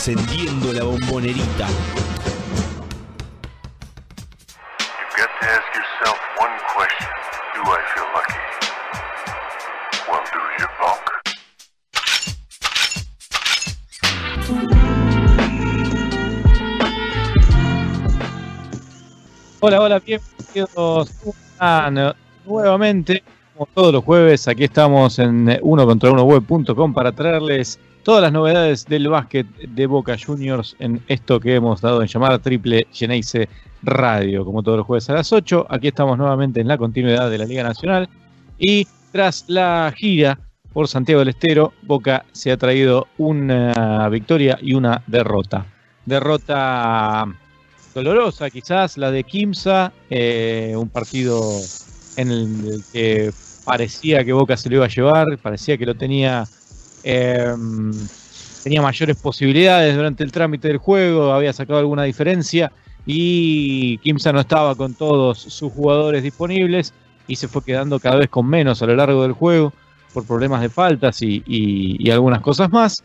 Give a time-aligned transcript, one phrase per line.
[0.00, 1.66] 11, encendiendo la bombonerita.
[4.98, 7.08] You've got to ask yourself one question.
[7.54, 8.40] Do I feel lucky?
[10.08, 11.04] Well, do you, punk?
[19.60, 21.10] Hola, hola, bienvenidos
[21.58, 22.14] a-
[22.46, 23.22] nuevamente,
[23.54, 28.32] como todos los jueves, aquí estamos en uno contra uno web.com para traerles todas las
[28.32, 33.48] novedades del básquet de Boca Juniors en esto que hemos dado en llamar Triple Geneise
[33.82, 35.66] Radio, como todos los jueves a las 8.
[35.68, 38.08] Aquí estamos nuevamente en la continuidad de la Liga Nacional
[38.58, 40.38] y tras la gira
[40.72, 45.66] por Santiago del Estero, Boca se ha traído una victoria y una derrota.
[46.06, 47.26] Derrota
[47.94, 51.42] dolorosa quizás, la de Kimsa, eh, un partido
[52.16, 53.32] en el que
[53.64, 56.44] parecía que Boca se lo iba a llevar, parecía que lo tenía,
[57.02, 57.54] eh,
[58.62, 62.72] tenía mayores posibilidades durante el trámite del juego, había sacado alguna diferencia
[63.06, 66.92] y Kimsa no estaba con todos sus jugadores disponibles
[67.26, 69.72] y se fue quedando cada vez con menos a lo largo del juego
[70.12, 73.02] por problemas de faltas y, y- y algunas cosas más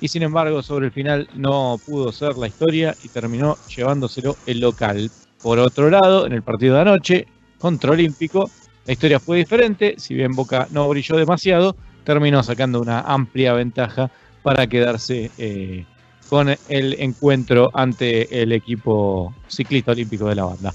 [0.00, 4.60] y sin embargo sobre el final no pudo ser la historia y terminó llevándoselo el
[4.60, 5.10] local.
[5.40, 7.26] Por otro lado, en el partido de anoche
[7.58, 8.50] contra Olímpico,
[8.84, 14.10] la historia fue diferente, si bien Boca no brilló demasiado, terminó sacando una amplia ventaja
[14.42, 15.84] para quedarse eh,
[16.28, 20.72] con el encuentro ante el equipo ciclista olímpico de la banda.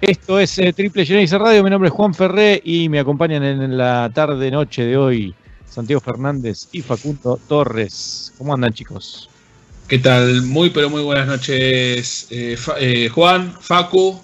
[0.00, 3.76] Esto es eh, Triple Genesis Radio, mi nombre es Juan Ferré y me acompañan en
[3.76, 5.34] la tarde-noche de hoy
[5.68, 8.32] Santiago Fernández y Facundo Torres.
[8.38, 9.28] ¿Cómo andan chicos?
[9.88, 10.42] ¿Qué tal?
[10.42, 14.22] Muy, pero muy buenas noches, eh, eh, Juan, Facu,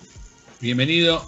[0.60, 1.26] bienvenido.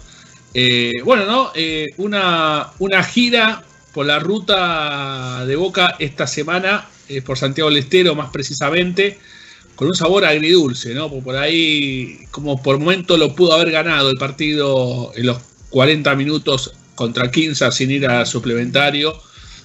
[1.03, 1.51] Bueno, ¿no?
[1.97, 3.63] Una, una gira
[3.93, 9.19] por la ruta de Boca esta semana, eh, por Santiago del Estero más precisamente,
[9.75, 11.09] con un sabor agridulce, ¿no?
[11.11, 16.73] Por ahí, como por momento lo pudo haber ganado el partido en los 40 minutos
[16.95, 19.13] contra Quinza sin ir a suplementario.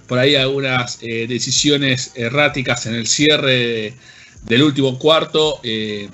[0.07, 3.95] Por ahí algunas eh, decisiones erráticas en el cierre de-
[4.43, 5.61] del último cuarto.
[5.65, 6.09] eh,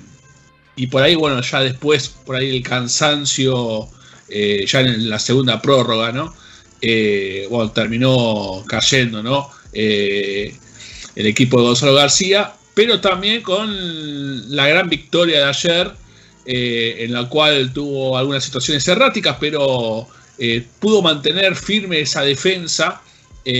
[0.75, 3.87] y por ahí, bueno, ya después, por ahí el cansancio,
[4.29, 6.33] eh, ya en la segunda prórroga, ¿no?
[6.85, 9.49] Eh, bueno, terminó cayendo, ¿no?
[9.71, 10.53] Eh,
[11.15, 15.91] el equipo de Gonzalo García, pero también con la gran victoria de ayer,
[16.45, 20.07] eh, en la cual tuvo algunas situaciones erráticas, pero
[20.37, 23.01] eh, pudo mantener firme esa defensa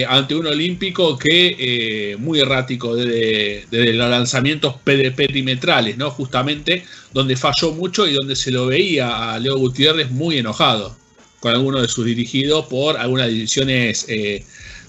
[0.08, 6.10] ante un olímpico que muy errático desde, los lanzamientos peri- perimetrales, ¿no?
[6.10, 10.96] Justamente donde falló mucho y donde se lo veía a Leo Gutiérrez muy enojado
[11.44, 14.46] con alguno de sus dirigidos por algunas decisiones eh,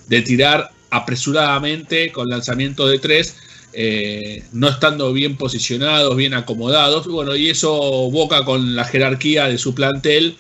[0.07, 3.37] de tirar apresuradamente con lanzamiento de tres,
[3.73, 7.09] eh, no estando bien posicionados, bien acomodados.
[7.09, 7.73] Bueno, y eso
[8.09, 10.37] boca con la jerarquía de su plantel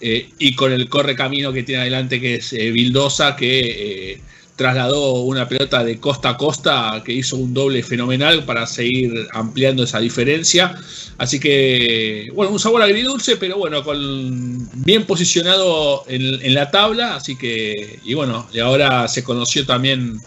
[0.00, 4.22] eh, y con el corre camino que tiene adelante, que es Vildosa, que
[4.58, 9.84] trasladó una pelota de costa a costa, que hizo un doble fenomenal para seguir ampliando
[9.84, 10.74] esa diferencia.
[11.16, 17.14] Así que, bueno, un sabor agridulce, pero bueno, con, bien posicionado en, la tabla.
[17.14, 20.18] Así que, y bueno, y ahora se conoció también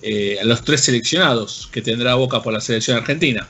[0.00, 3.48] eh, a los tres seleccionados que tendrá Boca por la selección argentina.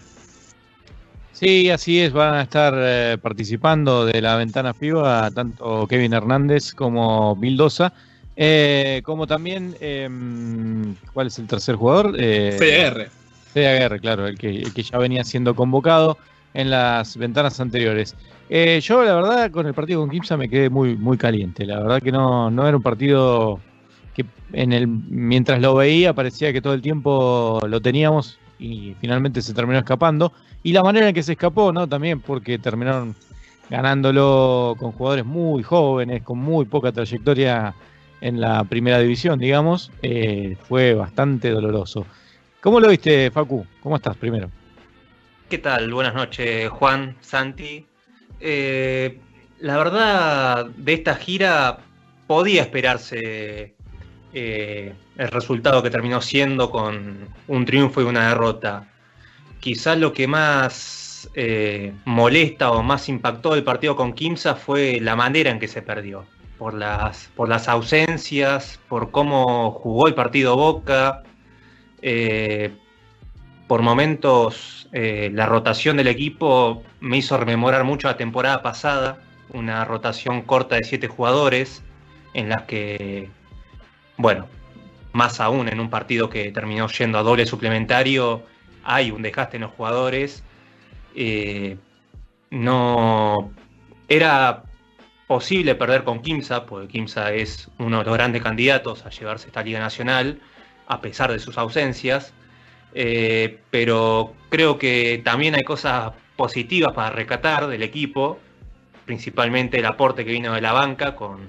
[1.35, 6.73] Sí, así es, van a estar eh, participando de la ventana FIBA tanto Kevin Hernández
[6.73, 7.93] como Vildosa,
[8.37, 10.08] eh, como también, eh,
[11.12, 12.14] ¿cuál es el tercer jugador?
[12.19, 12.56] Eh.
[13.52, 16.17] Fede Aguirre, claro, el que, el que ya venía siendo convocado
[16.55, 18.17] en las ventanas anteriores.
[18.49, 21.67] Eh, yo, la verdad, con el partido con Kimsa me quedé muy, muy caliente.
[21.67, 23.61] La verdad que no, no era un partido
[24.14, 29.43] que en el, mientras lo veía parecía que todo el tiempo lo teníamos y finalmente
[29.43, 30.32] se terminó escapando.
[30.62, 31.88] Y la manera en que se escapó, ¿no?
[31.88, 33.14] También porque terminaron
[33.70, 37.75] ganándolo con jugadores muy jóvenes, con muy poca trayectoria
[38.23, 42.07] en la primera división, digamos, eh, fue bastante doloroso.
[42.61, 43.67] ¿Cómo lo viste, Facu?
[43.83, 44.51] ¿Cómo estás primero?
[45.51, 45.93] ¿Qué tal?
[45.93, 47.85] Buenas noches, Juan, Santi.
[48.41, 49.19] Eh,
[49.61, 51.79] la verdad, de esta gira
[52.27, 53.75] podía esperarse
[54.33, 58.89] eh, el resultado que terminó siendo con un triunfo y una derrota.
[59.61, 65.17] Quizás lo que más eh, molesta o más impactó el partido con Kimsa fue la
[65.17, 66.25] manera en que se perdió.
[66.62, 71.25] Por las, por las ausencias, por cómo jugó el partido Boca.
[72.03, 72.70] eh,
[73.67, 79.19] por momentos eh, la rotación del equipo me hizo rememorar mucho la temporada pasada,
[79.53, 81.82] una rotación corta de siete jugadores,
[82.32, 83.29] en las que,
[84.17, 84.47] bueno,
[85.12, 88.44] más aún en un partido que terminó yendo a doble suplementario,
[88.85, 90.44] hay un desgaste en los jugadores.
[91.17, 91.76] Eh,
[92.50, 93.50] no
[94.06, 94.62] era
[95.32, 99.62] posible perder con Kimsa, porque Kimsa es uno de los grandes candidatos a llevarse esta
[99.62, 100.38] Liga Nacional,
[100.87, 102.34] a pesar de sus ausencias.
[102.93, 108.40] Eh, pero creo que también hay cosas positivas para rescatar del equipo,
[109.06, 111.49] principalmente el aporte que vino de la banca con,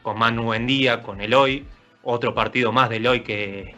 [0.00, 1.66] con Manu Buendía, con Eloy,
[2.02, 3.74] otro partido más de Eloy que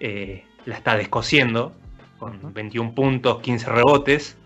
[0.00, 1.74] eh, la está descosiendo,
[2.18, 4.38] con 21 puntos, 15 rebotes.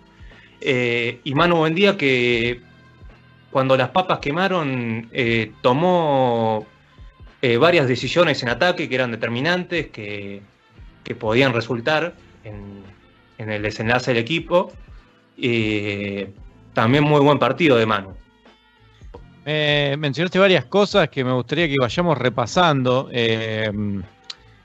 [0.61, 2.67] Eh, y Manu Buendía que
[3.50, 6.67] cuando las papas quemaron eh, tomó
[7.61, 10.43] varias decisiones en ataque que eran determinantes, que,
[11.19, 12.15] podían resultar
[12.45, 12.83] en,
[13.39, 14.73] el desenlace del equipo.
[16.75, 18.15] también muy buen partido de Manu.
[19.50, 23.09] Eh, mencionaste varias cosas que me gustaría que vayamos repasando.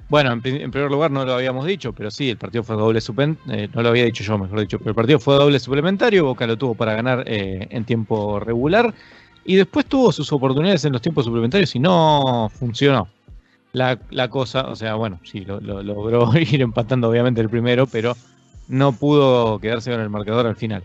[0.04, 3.02] Eh, bueno, en, primer lugar no lo habíamos dicho, pero sí, el partido fue doble
[3.02, 3.64] suplementario.
[3.64, 6.26] Eh, no lo había dicho yo, mejor dicho, pero el partido fue doble suplementario.
[6.26, 8.94] Boca lo tuvo para ganar en tiempo regular.
[9.46, 13.08] Y después tuvo sus oportunidades en los tiempos suplementarios y no funcionó.
[13.74, 13.98] La,
[14.30, 18.16] cosa, o sea, bueno, sí, lo, logró ir empatando obviamente el primero, pero
[18.68, 20.84] no pudo quedarse con el marcador al final.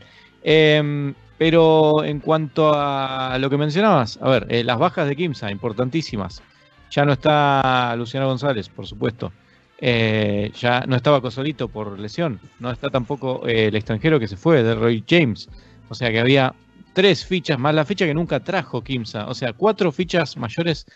[1.38, 6.42] Pero en cuanto a lo que mencionabas, a ver, eh, las bajas de Kimsa, importantísimas.
[6.90, 9.32] Ya no está Luciano González, por supuesto.
[9.80, 12.40] Eh, ya no estaba Cosolito por lesión.
[12.58, 15.48] No está tampoco eh, el extranjero que se fue, de Roy James.
[15.88, 16.54] O sea que había
[16.92, 19.26] tres fichas más la ficha que nunca trajo Kimsa.
[19.26, 20.86] O sea, cuatro fichas mayores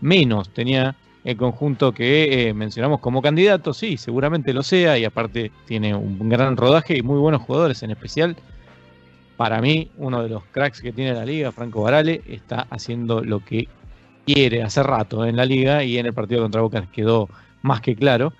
[0.00, 3.72] menos tenía el conjunto que mencionamos como candidato.
[3.72, 4.98] Sí, seguramente lo sea.
[4.98, 8.36] Y aparte tiene un gran rodaje y muy buenos jugadores, en especial
[9.36, 13.44] para mí, uno de los cracks que tiene la liga, Franco Barale, está haciendo lo
[13.44, 13.68] que
[14.26, 17.28] quiere hace rato en la liga y en el partido contra Boca quedó
[17.62, 18.32] más que claro.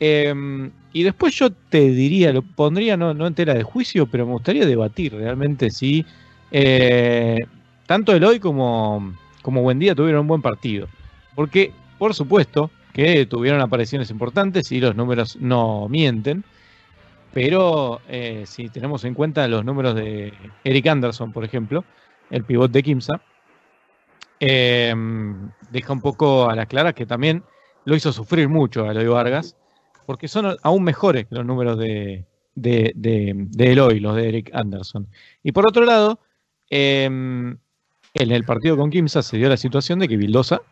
[0.00, 4.32] Em, y después yo te diría, lo pondría no, no entera de juicio, pero me
[4.32, 6.04] gustaría debatir realmente si
[6.50, 7.46] eh,
[7.86, 10.88] tanto Eloy como, como Buendía tuvieron un buen partido.
[11.34, 16.44] Porque, por supuesto, que tuvieron apariciones importantes y los números no mienten.
[17.34, 20.32] Pero eh, si tenemos en cuenta los números de
[20.64, 21.84] Eric Anderson, por ejemplo,
[22.30, 23.20] el pivot de Kimsa,
[24.40, 27.44] em, deja un poco a la clara que también
[27.84, 29.56] lo hizo sufrir mucho a Eloy Vargas,
[30.06, 32.24] porque son aún mejores que los números de,
[32.54, 35.08] de, Eloy, los de Eric Anderson.
[35.42, 36.20] Y por otro lado,
[36.70, 37.58] em,
[38.14, 40.62] en el partido con Kimsa se dio la situación de que Vildosa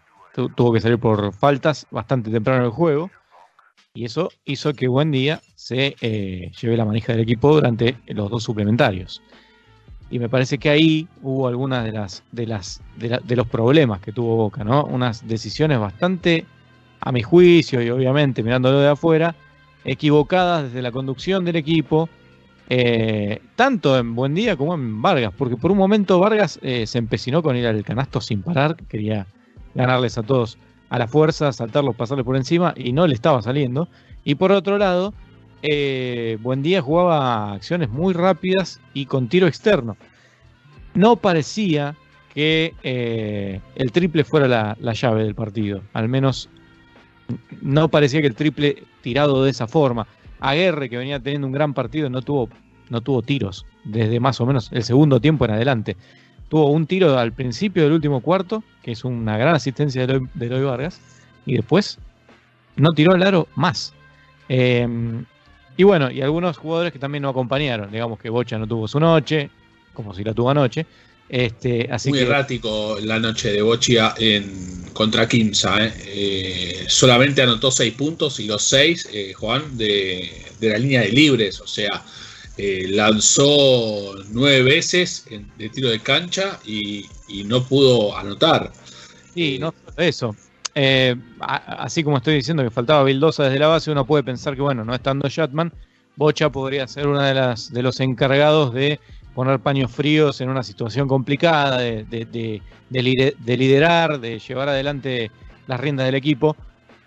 [0.57, 3.11] tuvo que salir por faltas bastante temprano en el juego
[3.97, 8.29] y eso hizo que Buen Día se eh, lleve la manija del equipo durante los
[8.29, 9.23] dos suplementarios.
[10.15, 14.13] Y me parece que ahí hubo algunas de las de las de, los problemas que
[14.13, 14.85] tuvo Boca, ¿no?
[14.85, 16.47] Unas decisiones bastante,
[17.01, 19.35] a mi juicio y obviamente mirándolo de afuera,
[19.85, 22.09] equivocadas desde la conducción del equipo,
[22.69, 26.99] eh, tanto en Buen Día como en Vargas, porque por un momento Vargas eh, se
[26.99, 29.27] empecinó con ir al canasto sin parar, quería
[29.75, 30.59] ganarles a todos
[30.91, 33.89] a la fuerza, saltarlos, pasarles por encima y no le estaba saliendo.
[34.23, 35.13] Y por otro lado,
[35.67, 39.97] eh, Buendía jugaba acciones muy rápidas y con tiro externo.
[40.93, 41.97] No parecía
[42.35, 45.81] que eh, el triple fuera la, llave del partido.
[45.95, 46.51] Al menos
[47.63, 50.07] no parecía que el triple tirado de esa forma.
[50.39, 52.51] Aguerre, que venía teniendo un gran partido, no tuvo,
[52.91, 55.97] no tuvo tiros desde más o menos el segundo tiempo en adelante.
[56.51, 60.63] Tuvo un tiro al principio del último cuarto, que es una gran asistencia de Eloy,
[60.63, 61.01] Vargas,
[61.47, 61.99] y después
[62.77, 63.95] no tiró el aro más.
[64.51, 65.25] Em,
[65.77, 67.91] y bueno, y algunos jugadores que también no acompañaron.
[67.91, 69.51] Digamos que Bocha no tuvo su noche,
[69.93, 70.87] como si la tuvo anoche.
[71.29, 75.85] Este, así Muy errático la noche de Bochia en contra Kimsa.
[75.85, 75.93] ¿eh?
[76.07, 81.09] Eh, solamente anotó seis puntos y los seis, eh, Juan, de, de, la línea de
[81.09, 81.61] libres.
[81.61, 82.05] O sea,
[82.57, 85.27] eh, lanzó nueve veces
[85.59, 87.05] de tiro de cancha y,
[87.47, 88.73] no pudo anotar.
[89.35, 90.37] Sí, no eso.
[90.75, 94.63] Eh, así como estoy diciendo que faltaba Bildosa desde la base, uno puede pensar que,
[94.63, 95.73] bueno, no estando Shatman,
[96.17, 99.01] Bocha podría ser uno de, de los encargados de
[99.35, 105.31] poner paños fríos en una situación complicada, de, de, de liderar, de llevar adelante
[105.67, 106.57] las riendas del equipo.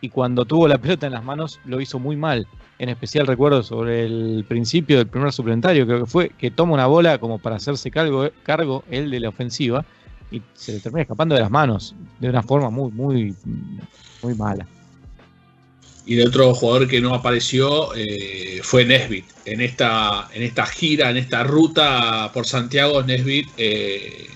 [0.01, 2.47] Y cuando tuvo la pelota en las manos, lo hizo muy mal
[2.79, 6.85] en especial recuerdo sobre el principio del primer suplementario, creo que fue que toma una
[6.85, 9.85] bola como para hacerse cargo, cargo él de la ofensiva
[10.31, 13.35] y se le termina escapando de las manos de una forma muy, muy,
[14.21, 14.67] muy mala.
[16.05, 19.25] Y de otro jugador que no apareció eh, fue Nesbit.
[19.45, 24.27] En esta, en esta gira, en esta ruta por Santiago, Nesbit, eh,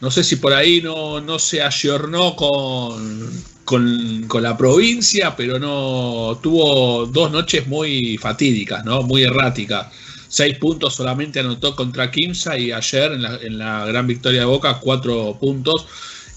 [0.00, 5.58] no sé si por ahí no, no se ayornó con, con, con la provincia, pero
[5.58, 9.02] no tuvo dos noches muy fatídicas, ¿no?
[9.02, 9.88] Muy erráticas.
[10.32, 14.46] Seis puntos solamente anotó contra Kimsa y ayer en la, en la gran victoria de
[14.46, 15.86] Boca, cuatro puntos,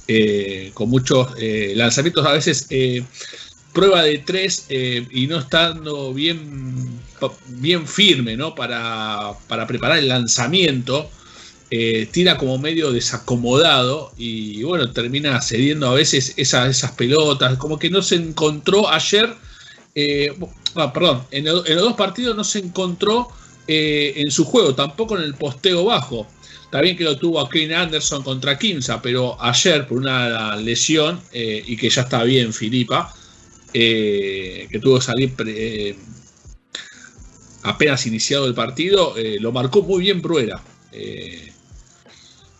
[0.07, 2.67] eh, con muchos eh, lanzamientos a veces.
[2.69, 3.03] eh,
[3.73, 7.01] prueba de tres y no estando bien,
[7.47, 8.55] bien firme ¿no?
[8.55, 11.09] para, para preparar el lanzamiento,
[12.11, 17.89] tira como medio desacomodado y bueno, termina cediendo a veces esa- esas pelotas, como que
[17.89, 19.35] no se encontró ayer,
[19.95, 20.33] eh,
[20.75, 23.27] ah, perdón, en los dos partidos no se encontró
[23.67, 26.27] eh, en su juego, tampoco en el posteo bajo.
[26.63, 31.19] Está bien que lo tuvo a Kane Anderson contra Kimsa, pero ayer por una lesión
[31.31, 33.13] eh, y que ya está bien Filipa,
[33.73, 35.33] eh, que tuvo que salir
[37.63, 40.61] apenas iniciado el partido, lo marcó muy bien Bruera.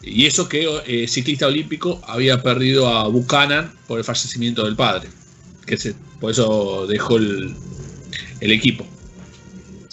[0.02, 5.10] Y eso que ciclista olímpico había perdido a Buchanan por el fallecimiento del padre,
[5.66, 7.56] que se, por eso dejó el,
[8.40, 8.88] el equipo.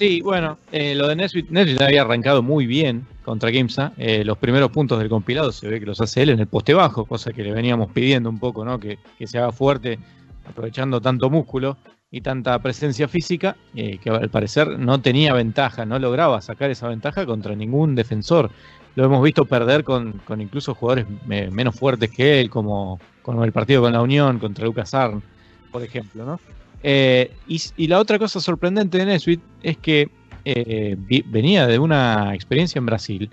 [0.02, 3.92] Sí, bueno, eh, lo de Nesbitt, Nesbitt había arrancado muy bien contra Kimsa.
[3.96, 6.74] Eh, los primeros puntos del compilado se ve que los hace él en el poste
[6.74, 8.80] bajo, cosa que le veníamos pidiendo un poco, ¿no?
[8.80, 10.00] Que, que se haga fuerte
[10.44, 11.76] aprovechando tanto músculo
[12.10, 16.88] y tanta presencia física, eh, que al parecer no tenía ventaja, no lograba sacar esa
[16.88, 18.50] ventaja contra ningún defensor.
[18.96, 23.44] Lo hemos visto perder con, con incluso jugadores me- menos fuertes que él, como, como
[23.44, 25.22] el partido con la Unión, contra Lucas Arn,
[25.70, 26.40] por ejemplo, ¿no?
[26.82, 30.10] Eh, y, la otra cosa sorprendente de Nesbitt es que
[30.44, 30.96] eh,
[31.26, 33.30] venía de una experiencia en Brasil,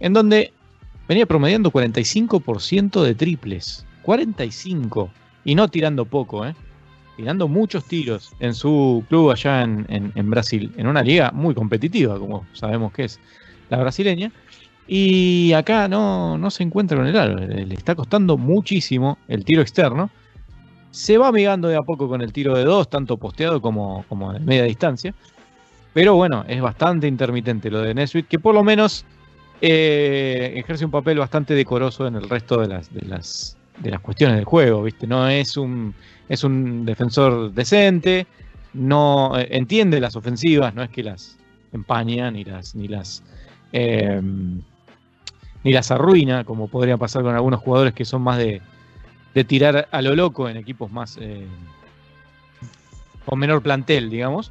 [0.00, 0.52] en donde
[1.08, 3.86] venía promediando 45% de triples.
[4.06, 5.10] 45.
[5.44, 6.54] Y no tirando poco, ¿eh?
[7.16, 12.46] Tirando muchos tiros en su club allá en, Brasil, en una liga muy competitiva, como
[12.52, 13.18] sabemos que es
[13.70, 14.30] la brasileña.
[14.86, 17.38] Y acá no, se encuentra con el aro.
[17.38, 20.10] Le está costando muchísimo el tiro externo.
[20.96, 24.32] Se va amigando de a poco con el tiro de dos, tanto posteado como, como
[24.32, 25.12] de media distancia.
[25.92, 29.04] Pero bueno, es bastante intermitente lo de Nesbitt, que por lo menos
[29.60, 34.00] eh, ejerce un papel bastante decoroso en el resto de las, de las, de las
[34.00, 35.06] cuestiones del juego, ¿viste?
[35.06, 35.94] No es un,
[36.30, 38.26] es un defensor decente,
[38.72, 41.36] no eh, entiende las ofensivas, no es que las
[41.74, 43.22] empaña ni las, ni las
[43.72, 44.22] eh,
[45.62, 48.62] ni las arruina, como podría pasar con algunos jugadores que son más de,
[49.36, 51.46] de tirar a lo loco en equipos más eh,
[53.26, 54.50] con menor plantel, digamos.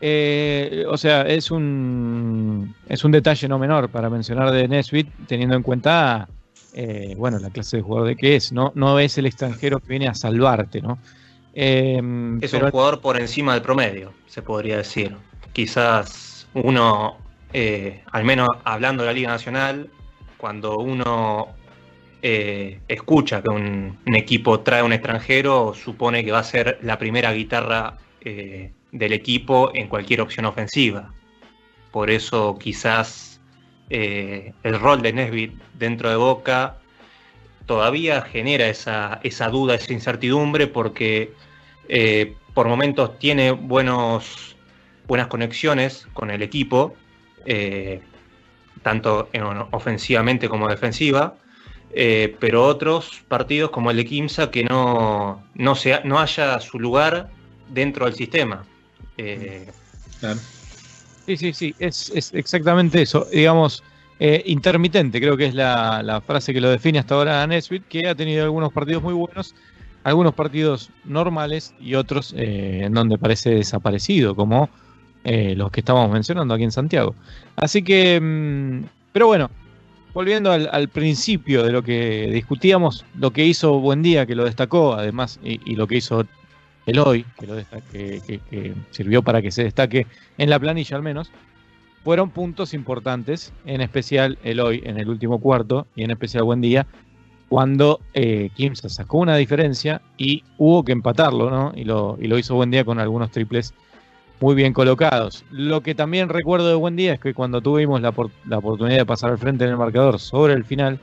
[0.00, 5.54] Eh, o sea, es un es un detalle no menor para mencionar de Nesbitt, teniendo
[5.54, 6.26] en cuenta
[6.72, 9.86] eh, bueno la clase de jugador de que es, no, no es el extranjero que
[9.88, 10.98] viene a salvarte, ¿no?
[11.54, 12.00] Eh,
[12.40, 15.16] Es pero- un jugador por encima del promedio, se podría decir.
[15.52, 17.16] Quizás uno,
[17.52, 19.88] eh, al menos hablando de la Liga Nacional,
[20.36, 21.48] cuando uno
[22.22, 26.98] eh, escucha que un, equipo trae a un extranjero, supone que va a ser la
[26.98, 31.12] primera guitarra eh, del equipo en cualquier opción ofensiva.
[31.90, 33.40] Por eso quizás
[33.88, 36.76] eh, el rol de Nesbitt dentro de Boca
[37.66, 41.32] todavía genera esa, esa duda, esa incertidumbre, porque
[42.54, 44.56] por momentos tiene buenos,
[45.08, 46.94] buenas conexiones con el equipo,
[48.82, 51.36] tanto en- ofensivamente como defensiva,
[51.92, 56.78] eh, pero otros partidos como el de Kimsa que no, no, se, no haya su
[56.78, 57.28] lugar
[57.68, 58.64] dentro del sistema.
[59.16, 59.70] Eh,
[60.20, 60.38] Claro.
[61.26, 63.26] Sí, sí, sí, es, es exactamente eso.
[63.32, 63.82] Digamos,
[64.18, 67.88] eh, intermitente, creo que es la, la frase que lo define hasta ahora a Nesbitt,
[67.88, 69.54] que ha tenido algunos partidos muy buenos,
[70.04, 74.68] algunos partidos normales y otros eh, en donde parece desaparecido, como
[75.24, 77.14] eh, los que estábamos mencionando aquí en Santiago.
[77.56, 79.50] Así que, mm, pero bueno,
[80.12, 85.38] volviendo al, principio de lo que discutíamos, lo que hizo Buendía, que lo destacó, además,
[85.42, 86.26] y, lo que hizo
[86.86, 90.06] Eloy, que, lo desta- que- que- que sirvió para que se destaque
[90.38, 91.30] en la planilla al menos,
[92.04, 96.86] fueron puntos importantes, en especial Eloy en el último cuarto y en especial Buendía,
[97.48, 101.72] cuando eh, Kimsa sacó una diferencia y hubo que empatarlo, ¿no?
[101.74, 103.74] Y lo, y lo hizo Buendía con algunos triples
[104.40, 105.44] muy bien colocados.
[105.50, 109.06] Lo que también recuerdo de Buendía es que cuando tuvimos la, por- la oportunidad de
[109.06, 110.98] pasar al frente en el marcador sobre el final,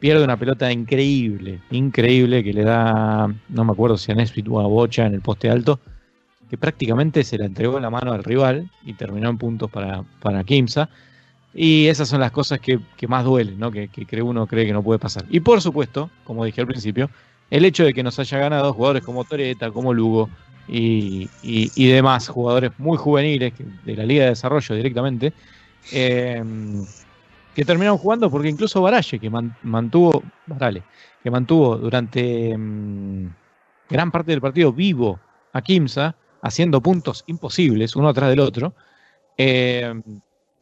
[0.00, 4.60] pierde una pelota increíble, increíble, que le da, no me acuerdo si a Nesbitt o
[4.60, 5.80] a Bocha en el poste alto,
[6.50, 10.04] que prácticamente se la entregó en la mano al rival y terminó en puntos para,
[10.20, 10.90] para Kimsa.
[11.54, 13.70] Y esas son las cosas que, más duelen, ¿no?
[13.70, 15.24] que, que uno cree que no puede pasar.
[15.30, 17.10] Y por supuesto, como dije al principio,
[17.50, 20.28] el hecho de que nos haya ganado jugadores como Toreta, como Lugo
[20.66, 25.34] y, y- y demás jugadores muy juveniles de la Liga de Desarrollo directamente,
[25.92, 26.42] eh,
[27.54, 30.84] que terminaron jugando porque incluso Baralle, que man- mantuvo, Barale,
[31.22, 33.26] que mantuvo durante mm,
[33.88, 35.20] gran parte del partido vivo
[35.52, 38.74] a Kimsa, haciendo puntos imposibles uno atrás del otro.
[39.36, 39.92] Eh,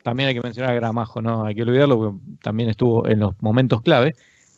[0.02, 3.32] también hay que mencionar a Gramajo, no hay que olvidarlo, porque también estuvo en los
[3.40, 4.14] momentos clave.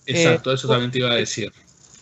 [0.06, 1.52] Exacto, eso también te iba a decir.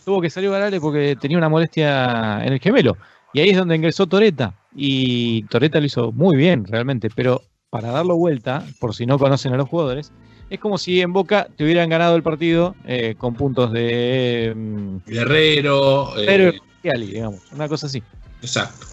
[0.03, 2.97] Tuvo que salir Varale porque tenía una molestia en el gemelo.
[3.33, 4.53] Y ahí es donde ingresó Toreta.
[4.75, 7.09] Y Toreta lo hizo muy bien, realmente.
[7.15, 10.11] Pero para darlo vuelta, por si no conocen a los jugadores,
[10.49, 14.97] es como si en Boca te hubieran ganado el partido eh, con puntos de mm,
[15.07, 16.15] Guerrero.
[16.17, 16.63] eh, Guerrero
[16.93, 17.39] Ali, digamos.
[17.51, 18.03] Una cosa así.
[18.41, 18.85] exacto.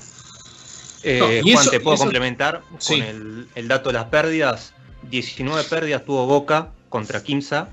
[1.03, 2.99] Eh, No, y Juan, eso- te puedo eso- complementar Sí.
[3.01, 4.75] con el, el dato de las pérdidas.
[5.11, 7.69] 19 pérdidas tuvo Boca contra Kimsa.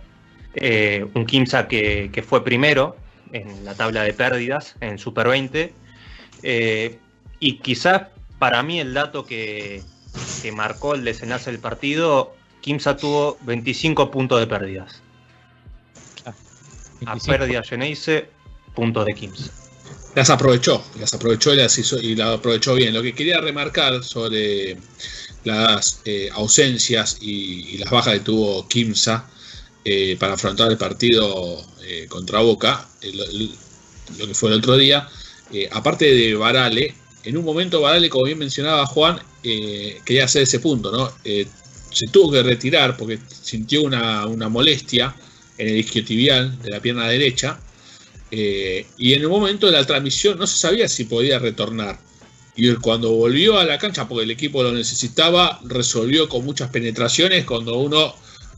[0.55, 2.95] Eh, un Kimsa que, que fue primero
[3.33, 5.73] en la tabla de pérdidas en Super 20.
[6.43, 6.99] Eh,
[7.39, 8.03] y quizás
[8.39, 9.83] para mí el dato que,
[10.41, 15.01] que marcó el desenlace del partido, Kimsa tuvo 25 puntos de pérdidas.
[16.25, 16.33] A
[16.99, 17.25] 25.
[17.25, 18.29] pérdida Geneise,
[18.75, 19.51] puntos de Kimsa.
[20.15, 22.93] Las aprovechó, las aprovechó y las hizo y la aprovechó bien.
[22.93, 24.77] Lo que quería remarcar sobre
[25.43, 29.29] las eh, ausencias y, y las bajas que tuvo Kimsa
[29.85, 33.55] eh, para afrontar el partido eh, contra Boca, el- el-
[34.17, 35.07] lo que fue el otro día,
[35.53, 40.43] eh, aparte de Varale, en un momento Varale, como bien mencionaba Juan, eh, quería hacer
[40.43, 41.11] ese punto, ¿no?
[41.23, 41.47] Eh,
[41.91, 45.15] se tuvo que retirar porque sintió una, una molestia
[45.57, 47.59] en el isquiotibial de la pierna derecha.
[48.29, 51.99] Eh, y en el momento de la transmisión no se sabía si podía retornar.
[52.55, 57.45] Y cuando volvió a la cancha, porque el equipo lo necesitaba, resolvió con muchas penetraciones.
[57.45, 58.15] Cuando uno,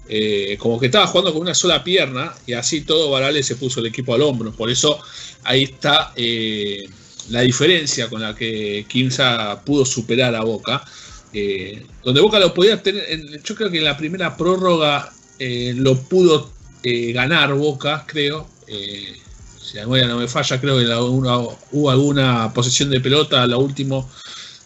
[0.10, 3.80] eh, como que estaba jugando con una sola pierna, y así todo Varales se puso
[3.80, 4.52] el equipo al hombro.
[4.52, 5.00] Por eso
[5.44, 6.90] ahí está eh,
[7.30, 10.84] la diferencia con la que Kimsa pudo superar a Boca.
[11.32, 15.14] Eh, donde Boca lo podía tener, en- yo creo que en la primera prórroga
[15.76, 16.52] lo pudo
[16.84, 18.48] ganar Boca, creo.
[18.68, 21.38] Si la memoria no me falla, creo que una-
[21.72, 23.46] hubo alguna posesión de pelota,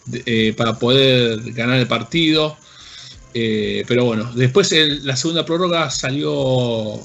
[0.06, 2.56] de- eh, para poder ganar el partido.
[3.34, 7.00] Eh, pero bueno, después el- la segunda prórroga salió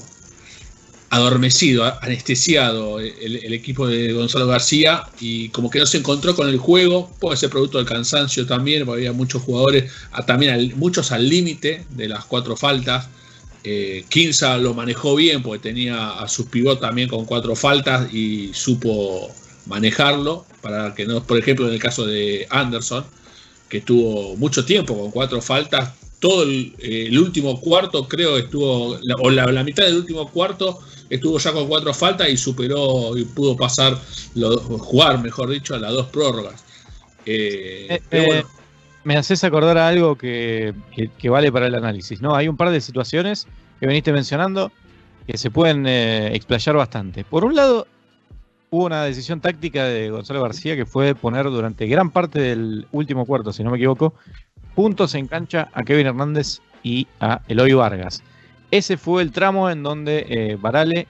[1.10, 6.56] adormecido, anestesiado el, equipo de Gonzalo García y como que no se encontró con el
[6.58, 9.90] juego, puede ser producto del cansancio también, porque había muchos jugadores,
[10.26, 13.08] también muchos al límite de las cuatro faltas.
[13.64, 18.52] Eh, Kinza lo manejó bien porque tenía a sus pivot también con cuatro faltas y
[18.54, 19.34] supo
[19.66, 23.04] manejarlo para que no, por ejemplo, en el caso de Anderson,
[23.68, 25.90] que tuvo mucho tiempo con cuatro faltas,
[26.20, 30.28] todo el, eh, el último cuarto creo estuvo, la- o la, la mitad del último
[30.30, 30.78] cuarto
[31.08, 33.98] estuvo ya con cuatro faltas y superó y pudo pasar,
[34.34, 36.62] lo- jugar, mejor dicho, a las dos prórrogas.
[37.26, 38.44] Eh, Eh, pero eh,
[39.04, 42.36] me haces acordar a algo que, que- que vale para el análisis, ¿no?
[42.36, 43.46] Hay un par de situaciones
[43.80, 44.70] que veniste mencionando
[45.26, 47.24] que se pueden explayar bastante.
[47.24, 47.86] Por un lado,
[48.70, 53.24] hubo una decisión táctica de Gonzalo García que fue poner durante gran parte del último
[53.26, 54.14] cuarto, si no me equivoco,
[54.74, 58.22] puntos en cancha a Kevin Hernández y a Eloy Vargas.
[58.70, 61.06] Ese fue el tramo en donde eh, Barale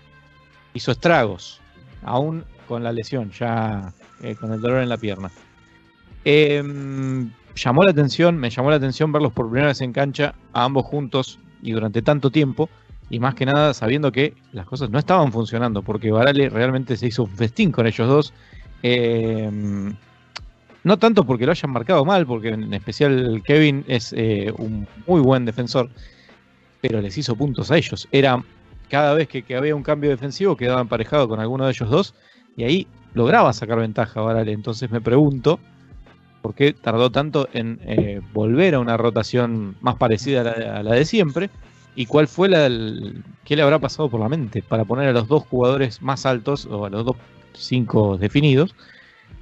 [0.74, 1.60] hizo estragos,
[2.02, 3.92] aún con la lesión, ya
[4.22, 5.30] eh, con el dolor en la pierna.
[6.24, 10.64] Em, llamó la atención, me llamó la atención verlos por primera vez en cancha, a
[10.64, 12.68] ambos juntos y durante tanto tiempo,
[13.10, 17.08] y más que nada sabiendo que las cosas no estaban funcionando, porque Varale realmente se
[17.08, 18.32] hizo un festín con ellos dos.
[18.82, 19.94] Em,
[20.84, 25.20] no tanto porque lo hayan marcado mal, porque en especial Kevin es eh, un muy
[25.20, 25.90] buen defensor,
[26.80, 28.08] pero les hizo puntos a ellos.
[28.12, 28.42] Era
[28.88, 32.14] cada vez que, había un cambio defensivo quedaba emparejado con alguno de ellos dos,
[32.56, 34.52] y ahí lograba sacar ventaja Varale.
[34.52, 35.60] Entonces me pregunto
[36.42, 40.82] por qué tardó tanto en eh, volver a una rotación más parecida a la, a
[40.82, 41.50] la de siempre
[41.94, 42.68] y cuál fue la
[43.44, 46.66] qué le habrá pasado por la mente para poner a los dos jugadores más altos
[46.66, 47.16] o a los dos
[47.52, 48.74] cinco definidos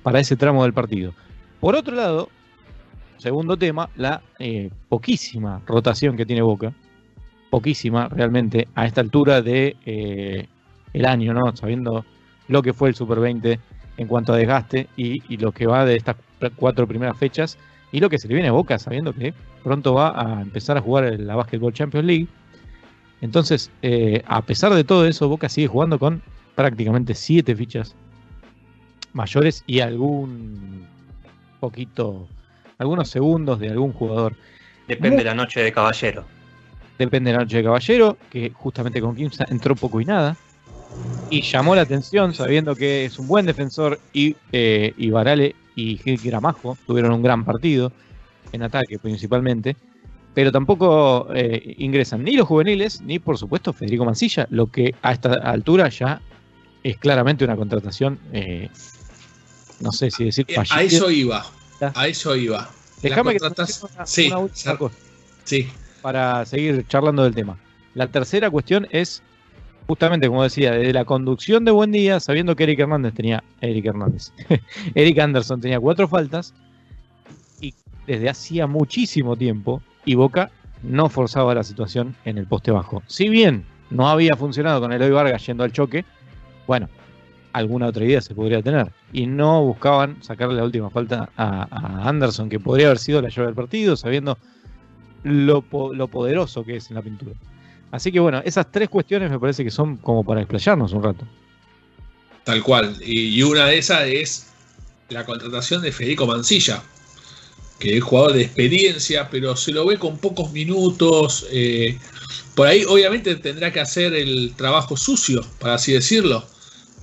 [0.02, 1.12] para ese tramo del partido.
[1.60, 2.28] Por otro lado,
[3.16, 6.72] segundo tema, la eh, poquísima rotación que tiene Boca,
[7.50, 10.46] poquísima realmente a esta altura de eh,
[11.04, 11.54] año, ¿no?
[11.56, 12.04] Sabiendo
[12.48, 13.58] lo que fue el Super 20
[13.96, 16.16] en cuanto a desgaste y, lo que va de estas
[16.56, 17.58] cuatro primeras fechas
[17.90, 20.80] y lo que se le viene a Boca sabiendo que pronto va a empezar a
[20.80, 22.28] jugar la Basketball Champions League.
[23.20, 26.22] Entonces, eh, a pesar de todo eso, Boca sigue jugando con
[26.54, 27.96] prácticamente siete fichas
[29.12, 30.86] mayores y algún
[31.58, 32.28] poquito,
[32.78, 34.34] algunos segundos de algún jugador.
[34.86, 36.24] Depende de la noche de caballero.
[36.98, 40.36] Depende de la noche de Caballero, que justamente con Kimsa entró poco y nada.
[41.30, 45.96] Y llamó la atención sabiendo que es un buen defensor y, eh, y Varale y
[45.98, 47.92] Gil Gramajo tuvieron un gran partido
[48.52, 49.76] en ataque principalmente.
[50.34, 55.12] Pero tampoco eh, ingresan ni los juveniles ni por supuesto Federico Mancilla, lo que a
[55.12, 56.20] esta altura ya
[56.82, 58.68] es claramente una contratación eh,
[59.80, 60.96] no sé si decir Eh, A fallido.
[60.96, 61.46] eso iba.
[61.94, 62.70] A eso iba.
[63.02, 64.94] Déjame que contratas- una, sí, una última cer- cosa
[65.44, 65.68] Sí,
[66.02, 67.56] para seguir charlando del tema.
[67.94, 69.22] La tercera cuestión es,
[69.86, 73.86] justamente como decía, desde la conducción de Buen Día, sabiendo que Eric Hernández tenía, Eric
[73.86, 74.32] Hernández,
[74.94, 76.52] Eric Anderson tenía cuatro faltas,
[77.60, 77.72] y
[78.06, 80.50] desde hacía muchísimo tiempo, y Boca
[80.82, 83.02] no forzaba la situación en el poste bajo.
[83.06, 86.04] Si bien no había funcionado con Eloy Vargas yendo al choque,
[86.66, 86.88] bueno,
[87.58, 88.92] alguna otra idea se podría tener.
[89.12, 93.46] Y no buscaban sacarle la última falta a, Anderson, que podría haber sido la llave
[93.46, 94.38] del partido, sabiendo
[95.24, 97.32] lo, po- lo poderoso que es en la pintura.
[97.90, 101.24] Así que bueno, esas tres cuestiones me parece que son como para explayarnos un rato.
[102.44, 102.96] tal cual.
[103.04, 104.46] Y, y una de esas es
[105.08, 106.82] la contratación de Federico Mancilla,
[107.78, 111.46] que es jugador de experiencia, pero se lo ve con pocos minutos.
[111.50, 111.98] eh,
[112.54, 116.44] por ahí obviamente tendrá que hacer el trabajo sucio, para así decirlo.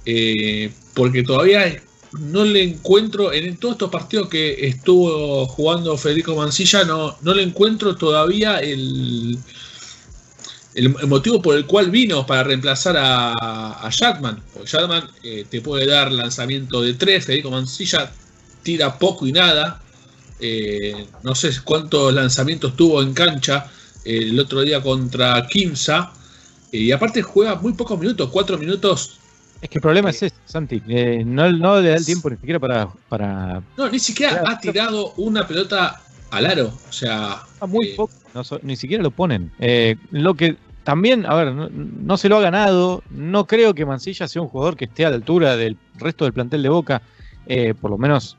[0.05, 1.81] Eh, porque todavía
[2.19, 7.43] no le encuentro, en todos estos partidos que estuvo jugando Federico Mancilla, no, no le
[7.43, 9.37] encuentro todavía el,
[10.75, 13.89] el, motivo por el cual vino para reemplazar a, a.
[14.53, 18.11] Porque Shatman eh, te puede dar lanzamiento de 3, Federico Mancilla
[18.63, 19.81] tira poco y nada.
[20.39, 23.71] Eh, no sé cuántos lanzamientos tuvo en cancha
[24.03, 26.11] el otro día contra Kimsa.
[26.71, 29.19] Y aparte juega muy pocos minutos, 4 minutos.
[29.65, 30.79] Es que el problema es ese, Santi.
[30.87, 32.87] eh, no, no le da el tiempo ni siquiera para.
[33.09, 36.71] para No, ni siquiera ha tirado una pelota al aro.
[36.87, 39.51] O sea, Ah, muy eh, poco, no ni siquiera lo ponen.
[39.57, 43.01] Eh, lo que también, a ver, no, no se lo ha ganado.
[43.09, 46.33] No creo que Mancilla sea un jugador que esté a la altura del resto del
[46.33, 47.01] plantel de Boca,
[47.47, 48.37] eh, por lo menos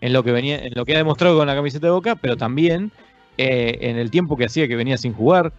[0.00, 2.36] en lo que venía, en lo que ha demostrado con la camiseta de Boca, pero
[2.36, 2.90] también
[3.36, 5.52] en el tiempo que hacía que venía sin jugar.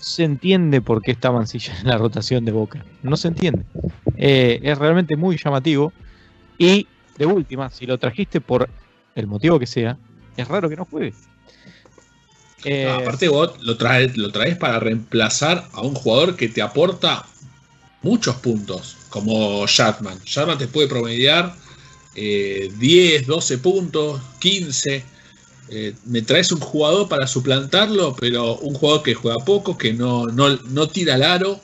[0.00, 2.84] Se entiende por qué está Mancilla en la rotación de Boca.
[3.02, 3.64] No se entiende.
[4.16, 5.92] Eh, es realmente muy llamativo.
[6.58, 6.86] Y
[7.18, 8.68] de última, si lo trajiste por
[9.14, 9.98] el motivo que sea,
[10.36, 11.14] es raro que no juegue.
[12.64, 16.62] Eh, no, aparte vos lo traes, lo traes para reemplazar a un jugador que te
[16.62, 17.26] aporta
[18.02, 20.18] muchos puntos, como Shatman.
[20.24, 21.54] Shatman te puede promediar
[22.14, 25.15] eh, 10, 12 puntos, 15.
[25.68, 30.26] Eh, me traes un jugador para suplantarlo, pero un jugador que juega poco, que no,
[30.26, 31.60] no, no tira al aro.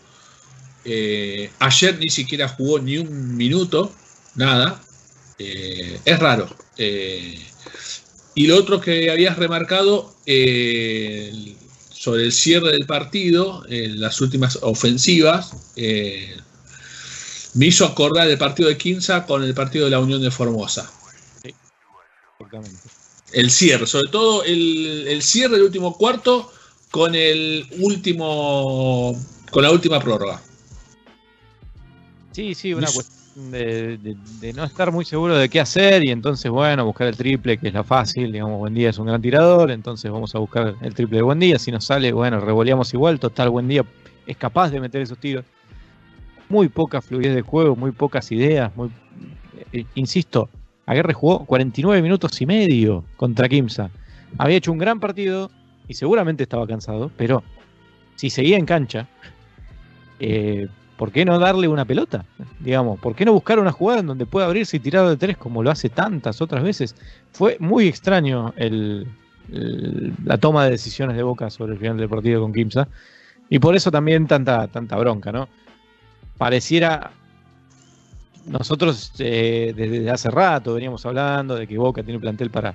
[0.84, 3.92] Eh, ayer ni siquiera jugó ni un minuto,
[4.34, 4.82] nada.
[5.38, 6.48] Eh, es raro.
[8.34, 10.16] Y lo otro que habías remarcado
[11.90, 15.52] sobre el cierre del partido, en las últimas ofensivas,
[17.54, 20.90] me hizo acordar el partido de Quinza con el partido de la Unión de Formosa.
[21.44, 23.01] exactamente.
[23.32, 26.52] El cierre, sobre todo el, el cierre del último cuarto
[26.90, 29.14] con el último
[29.50, 30.40] con la última prórroga.
[32.32, 36.10] Sí, sí, una cuestión de, de- de no estar muy seguro de qué hacer y
[36.10, 39.20] entonces, bueno, buscar el triple, que es la fácil, digamos, Buen Día es un gran
[39.22, 42.92] tirador, entonces vamos a buscar el triple de Buen Día, si nos sale, bueno, revoleamos
[42.94, 43.84] igual, total, Buen Día
[44.26, 45.44] es capaz de meter esos tiros.
[46.48, 48.90] Muy poca fluidez de juego, muy pocas ideas, muy,
[49.72, 50.48] eh, insisto,
[50.86, 53.90] Aguirre jugó 49 minutos y medio contra Kimsa.
[54.38, 55.50] Había hecho un gran partido
[55.88, 57.42] y seguramente estaba cansado, pero
[58.16, 59.08] si seguía en cancha,
[60.20, 62.24] eh, ¿por qué no darle una pelota?
[62.60, 65.36] Digamos, ¿por qué no buscar una jugada en donde pueda abrirse y tirar de tres
[65.36, 66.96] como lo hace tantas otras veces?
[67.32, 68.54] Fue muy extraño
[70.24, 72.88] la toma de decisiones de Boca sobre el final del partido con Kimsa.
[73.48, 75.48] Y por eso también tanta, tanta bronca, ¿no?
[76.38, 77.12] Pareciera.
[78.46, 82.74] Nosotros eh, desde hace rato veníamos hablando de que Boca tiene plantel para,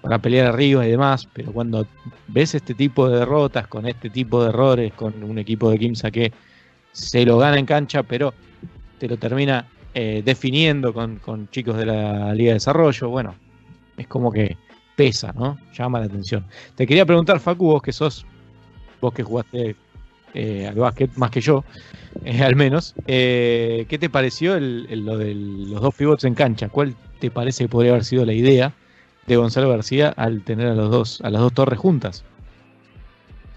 [0.00, 1.86] para pelear arriba y demás, pero cuando
[2.28, 6.10] ves este tipo de derrotas, con este tipo de errores, con un equipo de Kimsa
[6.10, 6.32] que
[6.92, 8.32] se lo gana en cancha, pero
[8.98, 13.08] te lo termina eh, definiendo con, con chicos de la Liga de Desarrollo.
[13.10, 13.34] Bueno,
[13.96, 14.56] es como que
[14.96, 15.58] pesa, ¿no?
[15.74, 16.46] Llama la atención.
[16.74, 18.24] Te quería preguntar, Facu, vos que sos,
[19.00, 19.76] vos que jugaste
[20.34, 21.64] eh, al básquet más que yo,
[22.24, 26.68] eh, al menos, eh, ¿qué te pareció el- lo de los dos pivots en cancha?
[26.68, 28.72] ¿Cuál te parece que podría haber sido la idea
[29.26, 32.24] de Gonzalo García al tener a los dos, a las dos torres juntas?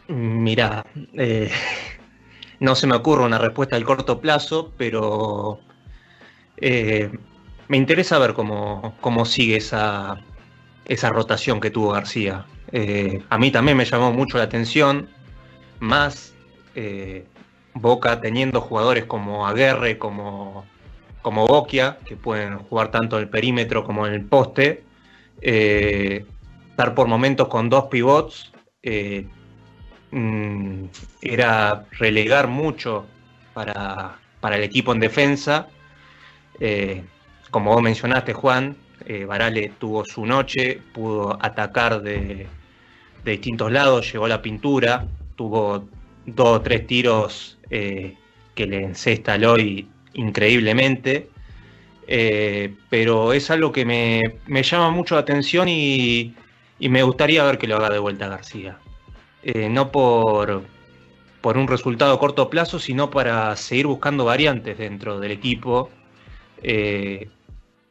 [0.07, 1.49] Mirá, eh,
[2.59, 5.59] no se me ocurre una respuesta al corto plazo, pero
[7.67, 10.17] me interesa ver cómo, cómo sigue esa,
[10.85, 12.45] esa rotación que tuvo García.
[13.29, 15.07] A mí también me llamó mucho la atención,
[15.79, 16.34] más
[16.75, 17.25] eh,
[17.73, 20.65] Boca teniendo jugadores como Aguerre, como,
[21.21, 24.83] como Boquia, que pueden jugar tanto en el perímetro como en el poste,
[25.41, 26.25] eh,
[26.71, 28.51] estar por momentos con dos pivots.
[28.83, 29.25] eh,
[30.11, 30.85] mm,
[31.21, 33.05] era relegar mucho
[33.53, 35.67] para, para el equipo en defensa,
[36.59, 37.03] eh,
[37.51, 42.47] como vos mencionaste, Juan, eh, Varale tuvo su noche, pudo atacar de,
[43.23, 45.87] de distintos lados, llegó a la pintura, tuvo
[46.25, 48.15] dos o tres tiros eh,
[48.53, 51.29] que le encesta hoy increíblemente.
[52.07, 56.35] Eh, pero es algo que me, me, llama mucho la atención y,
[56.77, 58.77] y, me gustaría ver que lo haga de vuelta García.
[59.41, 60.63] Eh, no por,
[61.41, 65.89] por un resultado a corto plazo, sino para seguir buscando variantes dentro del equipo.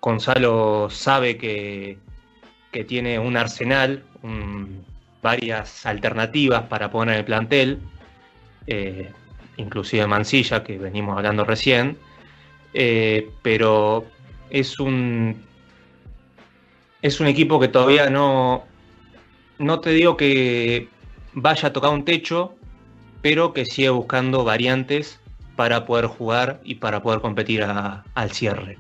[0.01, 1.99] Gonzalo sabe que,
[2.71, 4.05] que, tiene un arsenal,
[5.23, 7.81] varias alternativas para poner en el plantel,
[8.67, 9.13] eh,
[9.57, 11.97] inclusive Mansilla, que venimos hablando recién,
[12.73, 14.05] eh, pero
[14.51, 15.43] es un,
[17.03, 18.65] es un equipo que todavía no,
[19.59, 20.89] no te digo que
[21.33, 22.55] vaya a tocar un techo,
[23.23, 25.21] pero que sigue buscando variantes
[25.57, 28.77] para poder jugar y para poder competir al cierre.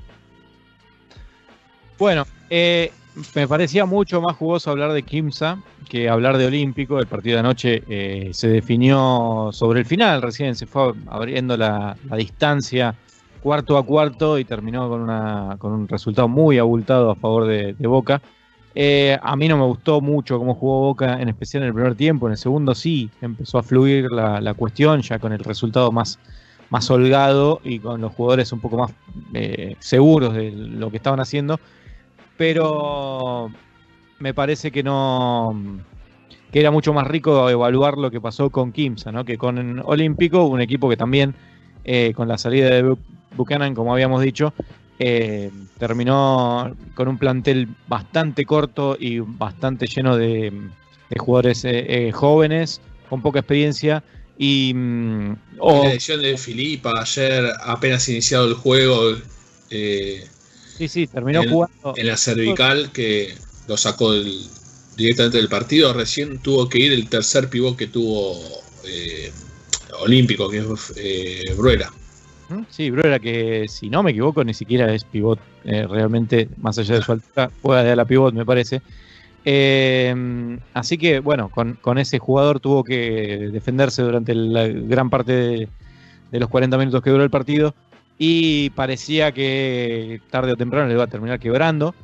[1.98, 2.92] Bueno, eh,
[3.34, 6.98] me parecía mucho más jugoso hablar de Kimsa que hablar de Olímpico.
[6.98, 11.96] El partido de anoche eh, se definió sobre el final, recién se fue abriendo la,
[12.16, 12.94] distancia
[13.40, 17.74] cuarto a cuarto y terminó con, una, con un resultado muy abultado a favor de,
[17.74, 18.20] de Boca.
[18.74, 21.94] Eh, a mí no me gustó mucho cómo jugó Boca, en especial en el primer
[21.94, 22.26] tiempo.
[22.26, 26.18] En el segundo sí, empezó a fluir la, la cuestión, ya con el resultado más,
[26.70, 28.92] más holgado y con los jugadores un poco más
[29.34, 31.60] eh, seguros de lo que estaban haciendo
[32.36, 33.50] pero
[34.18, 35.80] me parece que no
[36.52, 39.24] que era mucho más rico evaluar lo que pasó con Kimsa, ¿no?
[39.24, 41.34] que con Olímpico, un equipo que también
[41.84, 42.96] eh, con la salida de
[43.36, 44.54] Buchanan, como habíamos dicho,
[45.00, 50.52] eh, terminó con un plantel bastante corto y bastante lleno de,
[51.10, 54.04] de jugadores eh, jóvenes, con poca experiencia.
[54.38, 59.16] Y mm, oh, la edición de Filipa ayer apenas iniciado el juego
[59.70, 60.24] eh,
[60.76, 61.94] Sí, sí, terminó en, jugando.
[61.96, 63.34] En la cervical que
[63.68, 64.48] lo sacó del,
[64.96, 65.92] directamente del partido.
[65.92, 68.40] Recién tuvo que ir el tercer pivot que tuvo
[68.86, 69.30] eh,
[70.00, 71.92] Olímpico, que es eh, Bruera.
[72.70, 76.96] Sí, Bruera, que si no me equivoco, ni siquiera es pivot eh, realmente, más allá
[76.96, 78.82] de su altura, juega de la pivot, me parece.
[79.46, 85.32] Eh, así que, bueno, con, con, ese jugador tuvo que defenderse durante la gran parte
[85.32, 85.68] de,
[86.30, 87.74] de los 40 minutos que duró el partido
[88.18, 91.94] y parecía que tarde o temprano le iba a terminar quebrando.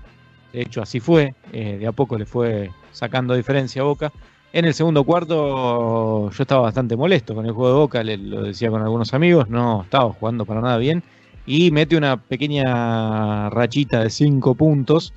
[0.52, 1.34] De hecho, así fue.
[1.52, 4.12] Eh, de a poco le fue sacando diferencia a Boca.
[4.52, 8.68] En el segundo cuarto yo estaba bastante molesto con el juego de Boca, lo decía
[8.68, 11.04] con algunos amigos, no estaba jugando para nada bien.
[11.46, 15.14] Y mete una pequeña rachita de 5 puntos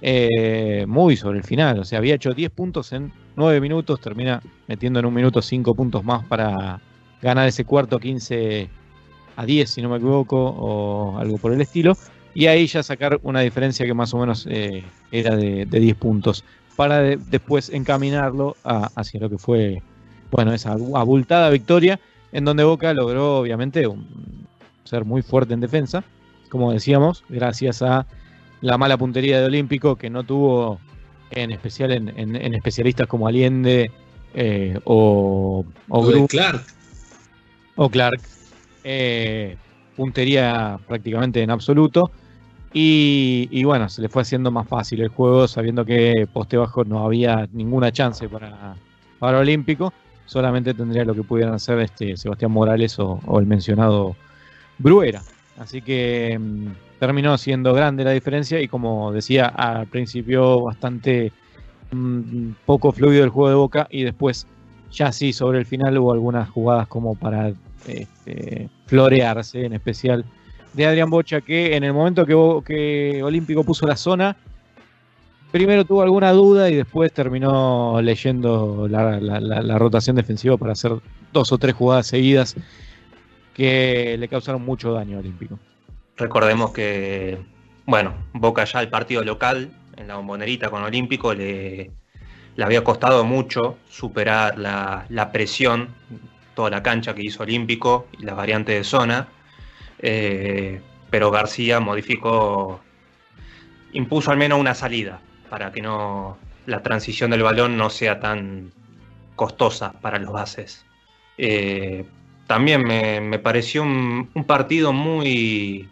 [0.00, 1.80] eh, muy sobre el final.
[1.80, 5.74] O sea, había hecho 10 puntos en 9 minutos, termina metiendo en un minuto 5
[5.74, 6.80] puntos más para
[7.20, 8.68] ganar ese cuarto 15
[9.36, 11.96] a 10, si no me equivoco, o algo por el estilo,
[12.34, 15.96] y ahí ya sacar una diferencia que más o menos eh, era de, de, 10
[15.96, 16.44] puntos,
[16.76, 19.82] para de, después encaminarlo a, hacia lo que fue,
[20.30, 22.00] bueno, esa abultada victoria,
[22.32, 24.46] en donde Boca logró, obviamente, un,
[24.84, 26.04] ser muy fuerte en defensa,
[26.48, 28.06] como decíamos, gracias a
[28.60, 30.78] la mala puntería de Olímpico, que no tuvo,
[31.30, 33.90] en especial en, en, en especialistas como Allende
[34.34, 36.64] eh, o, o, o Clark.
[37.76, 38.20] O Clark,
[38.84, 39.56] eh,
[39.96, 42.10] puntería prácticamente en absoluto.
[42.74, 47.04] Y, bueno, se le fue haciendo más fácil el juego, sabiendo que poste bajo no
[47.04, 48.76] había ninguna chance para,
[49.18, 49.92] para Olímpico.
[50.24, 54.16] Solamente tendría lo que pudieran hacer este Sebastián Morales o, el mencionado
[54.78, 55.22] Bruera.
[55.58, 56.68] Así que mmm,
[56.98, 61.30] terminó siendo grande la diferencia y como decía al principio bastante
[61.90, 64.46] mmm, poco fluido el juego de Boca y después
[64.90, 67.52] ya sí sobre el final hubo algunas jugadas como para
[67.86, 70.24] este, florearse, en especial
[70.72, 74.36] de Adrián Bocha, que en el momento que, Olímpico puso la zona,
[75.50, 80.92] primero tuvo alguna duda y después terminó leyendo la, rotación defensiva para hacer
[81.32, 82.56] dos o tres jugadas seguidas
[83.54, 85.58] que le causaron mucho daño a Olímpico.
[86.16, 87.38] Recordemos que,
[87.84, 91.90] bueno, Boca ya el partido local en la bombonerita con Olímpico le,
[92.56, 95.88] le había costado mucho superar la presión
[96.54, 99.28] toda la cancha que hizo Olímpico y las variantes de zona.
[100.00, 102.80] Eh, pero García modificó,
[103.92, 108.72] impuso al menos una salida para que no la transición del balón no sea tan
[109.36, 110.84] costosa para los bases.
[111.38, 112.04] Eh,
[112.46, 115.88] también me, me pareció un, partido muy,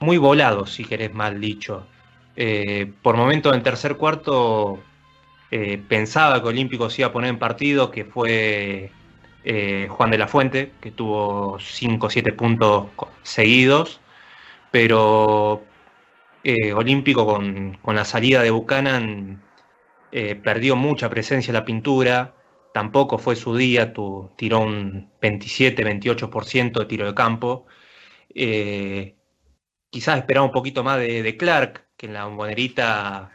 [0.00, 1.86] muy volado, si querés mal dicho.
[2.36, 4.80] Eh, por momentos en tercer cuarto
[5.86, 8.90] pensaba que Olímpico se iba a poner en partido, que fue
[9.44, 12.88] eh, Juan de la Fuente, que tuvo 5 o 7 puntos
[13.22, 14.00] seguidos,
[14.70, 15.62] pero
[16.44, 19.42] eh, Olímpico con, con, la salida de Buchanan
[20.12, 22.34] eh, perdió mucha presencia en la pintura,
[22.74, 27.66] tampoco fue su día, tu, tiró un 27-28% de tiro de campo.
[29.90, 33.30] Quizás esperaba un poquito más de, de, Clark, que en la bombonerita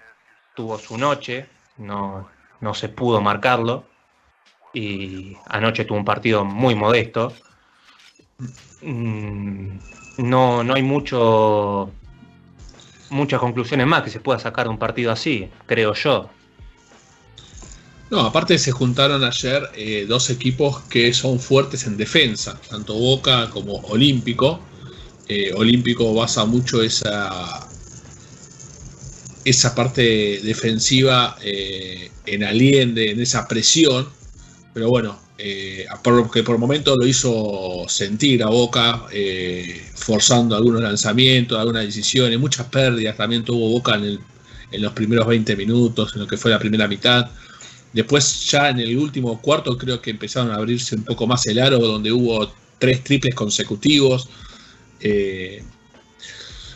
[0.55, 1.45] tuvo su noche,
[1.77, 2.27] no,
[2.61, 3.85] no se pudo marcarlo.
[4.73, 7.33] Y anoche tuvo un partido muy modesto.
[8.81, 9.77] Mm,
[10.17, 11.91] no, no hay mucho,
[13.09, 16.29] muchas conclusiones más que se pueda sacar de un partido así, creo yo.
[18.09, 23.49] No, aparte se juntaron ayer eh, dos equipos que son fuertes en defensa, tanto Boca
[23.49, 24.59] como Olímpico.
[25.27, 27.67] Eh, Olímpico basa mucho esa,
[29.43, 34.07] esa parte defensiva eh, en Aliende, en esa presión.
[34.77, 41.57] Pero bueno, eh, porque por momento lo hizo sentir a Boca, eh, forzando algunos lanzamientos,
[41.57, 44.19] algunas decisiones, muchas pérdidas también tuvo Boca en, el,
[44.71, 47.27] en los primeros 20 minutos, en lo que fue la primera mitad.
[47.91, 51.57] Después ya en el último cuarto creo que empezaron a abrirse un poco más el
[51.57, 54.29] aro, donde hubo tres triples consecutivos.
[54.99, 55.63] Eh,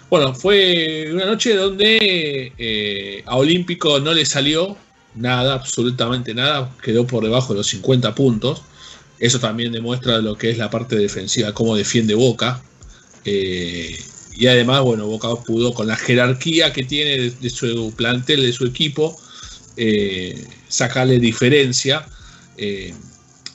[0.10, 4.76] bueno, fue una noche donde eh, a Olímpico no le salió
[5.16, 8.62] nada, absolutamente nada, quedó por debajo de los 50 puntos.
[9.20, 12.62] Eso también demuestra lo que es la parte defensiva, cómo defiende Boca.
[13.24, 14.00] Eh,
[14.36, 18.66] y además, bueno, Boca pudo con la jerarquía que tiene de, su plantel, de su
[18.66, 19.20] equipo,
[19.78, 22.06] eh, sacarle diferencia
[22.58, 22.94] eh,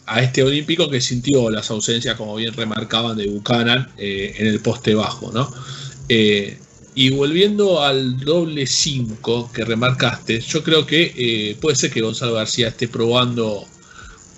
[0.07, 4.95] a este olímpico que sintió las ausencias, como bien remarcaban, de Buchanan en el poste
[4.95, 5.53] bajo, ¿no?
[6.99, 12.33] Y volviendo al doble 5 que remarcaste, yo creo que eh, puede ser que Gonzalo
[12.33, 13.67] García esté probando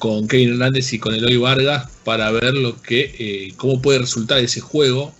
[0.00, 4.40] con Kevin Hernández y con Eloy Vargas para ver lo que, eh, cómo puede resultar
[4.40, 5.14] ese juego,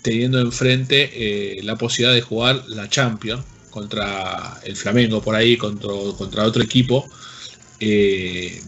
[0.00, 5.90] teniendo enfrente eh, la posibilidad de jugar la Champions contra el Flamengo por ahí, contra,
[6.16, 7.06] contra otro equipo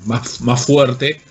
[0.05, 1.23] más, más fuerte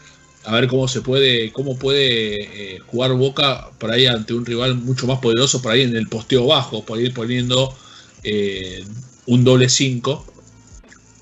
[0.45, 4.75] a ver cómo se puede, cómo puede eh, jugar Boca por ahí ante un rival
[4.75, 7.75] mucho más poderoso, por ahí en el posteo bajo, por ir poniendo
[8.23, 8.83] eh,
[9.25, 10.33] un doble 5.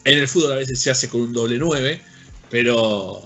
[0.05, 2.01] En el fútbol a veces se hace con un doble 9,
[2.49, 3.21] pero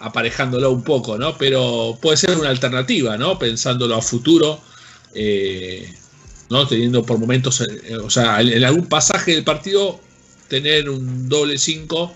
[0.00, 1.38] aparejándolo un poco, ¿no?
[1.38, 3.38] Pero puede ser una alternativa, ¿no?
[3.38, 4.60] Pensándolo a futuro,
[5.14, 5.90] eh,
[6.50, 6.66] ¿no?
[6.68, 7.62] Teniendo por momentos,
[8.02, 9.98] o sea, en, algún pasaje del partido,
[10.48, 12.14] tener un doble 5.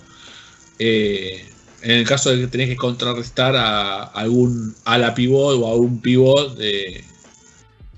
[0.79, 1.47] Eh,
[1.83, 6.01] en el caso de que tenés que contrarrestar a, algún ala pivot o a un
[6.01, 7.05] pivot de,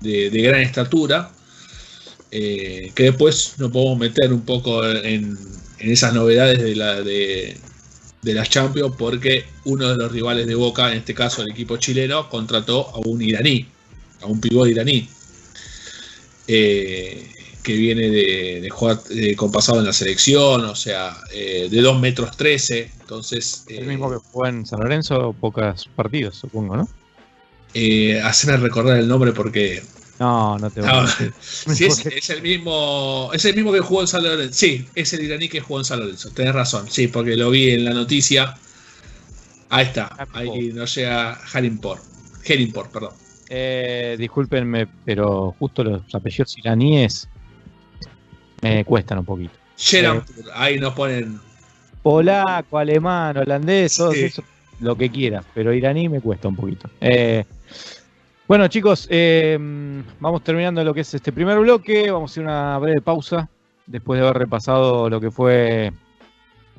[0.01, 1.31] de, gran estatura,
[2.31, 5.37] eh, que después nos podemos meter un poco en,
[5.79, 7.57] en esas novedades de, la, de,
[8.21, 11.77] de las Champions, porque uno de los rivales de Boca, en este caso el equipo
[11.77, 13.65] chileno, contrató a un iraní,
[14.21, 15.09] a un pivot iraní.
[16.47, 17.38] Eh,
[17.69, 21.81] que viene de, de jugar eh, con pasado en la selección, o sea, eh, de
[21.81, 22.91] 2 metros 13.
[23.01, 23.63] Entonces.
[23.67, 26.89] El mismo que jugó en San Lorenzo, pocos partidos, supongo, ¿no?
[27.75, 29.83] Eh, haceme recordar el nombre porque.
[30.17, 31.07] No, no te voy no,
[31.41, 33.29] sí, es, es, el mismo.
[33.33, 34.55] Es el mismo que jugó en San Lorenzo.
[34.55, 36.31] Sí, es el iraní que jugó en San Lorenzo.
[36.31, 38.55] Tenés razón, sí, porque lo vi en la noticia.
[39.69, 40.27] Ahí está.
[40.33, 41.99] Ahí no llega Harimpor.
[42.43, 43.13] Herimpor, perdón.
[43.47, 47.29] Eh, discúlpenme, pero justo los apellidos iraníes
[48.61, 49.53] me cuestan un poquito.
[49.93, 50.21] Eh,
[50.53, 51.39] ahí nos ponen.
[52.01, 54.25] Polaco, alemán, holandés, todo sí.
[54.25, 54.43] eso,
[54.79, 56.89] lo que quieras, pero iraní me cuesta un poquito.
[57.01, 57.43] Eh,
[58.47, 59.57] bueno, chicos, eh,
[60.19, 62.09] vamos terminando lo que es este primer bloque.
[62.09, 63.49] Vamos a hacer una breve pausa
[63.85, 65.91] después de haber repasado lo que fue,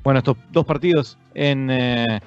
[0.02, 2.20] bueno, estos dos partidos en, eh,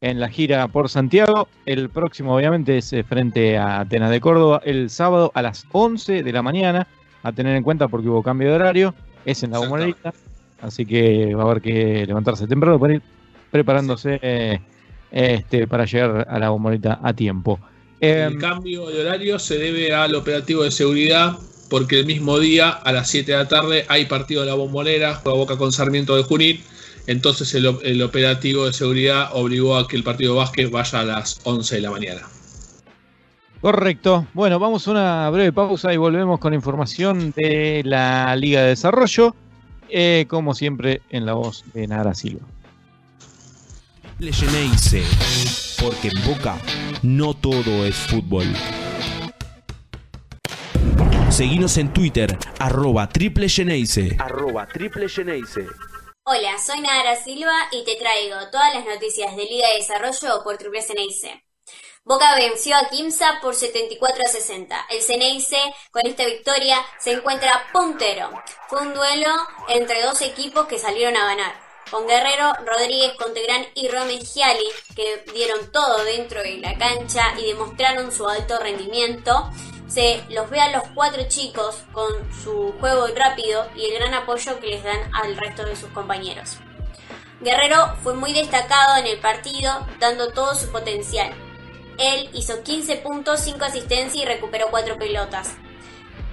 [0.00, 1.48] en la gira por Santiago.
[1.64, 6.32] El próximo, obviamente, es frente a Atenas de Córdoba el sábado a las 11 de
[6.32, 6.86] la mañana
[7.22, 8.94] a tener en cuenta porque hubo cambio de horario,
[9.24, 10.14] es en la bombonera,
[10.60, 13.02] así que va a haber que levantarse temprano para ir
[13.50, 14.60] preparándose eh,
[15.10, 17.58] este, para llegar a la bombonera a tiempo.
[18.00, 21.38] El eh, cambio de horario se debe al operativo de seguridad
[21.70, 25.14] porque el mismo día a las 7 de la tarde hay partido de la bombonera,
[25.14, 26.60] juega Boca con Sarmiento de Junín,
[27.06, 31.04] entonces el, el operativo de seguridad obligó a que el partido de básquet vaya a
[31.04, 32.22] las 11 de la mañana.
[33.62, 34.26] Correcto.
[34.34, 39.36] Bueno, vamos a una breve pausa y volvemos con información de la Liga de Desarrollo,
[39.88, 42.44] eh, como siempre en la voz de Nara Silva.
[44.18, 45.04] Leyeneice,
[45.80, 46.56] porque en Boca
[47.02, 48.46] no todo es fútbol.
[51.30, 53.46] Seguinos en Twitter, arroba triple
[54.18, 55.06] Arroba triple
[56.24, 60.56] Hola, soy Nara Silva y te traigo todas las noticias de Liga de Desarrollo por
[60.58, 61.51] Triple Ceneice.
[62.04, 64.86] Boca venció a Kimsa por 74 a 60.
[64.90, 65.56] El Ceneice
[65.92, 68.28] con esta victoria se encuentra puntero.
[68.68, 69.28] Fue un duelo
[69.68, 71.54] entre dos equipos que salieron a ganar.
[71.92, 78.10] Con Guerrero, Rodríguez, Contegrán y Giali, que dieron todo dentro de la cancha y demostraron
[78.10, 79.52] su alto rendimiento.
[79.86, 82.10] Se los ve a los cuatro chicos con
[82.42, 86.56] su juego rápido y el gran apoyo que les dan al resto de sus compañeros.
[87.40, 91.32] Guerrero fue muy destacado en el partido, dando todo su potencial.
[92.02, 95.52] Él hizo 15 puntos, 5 asistencias y recuperó 4 pelotas.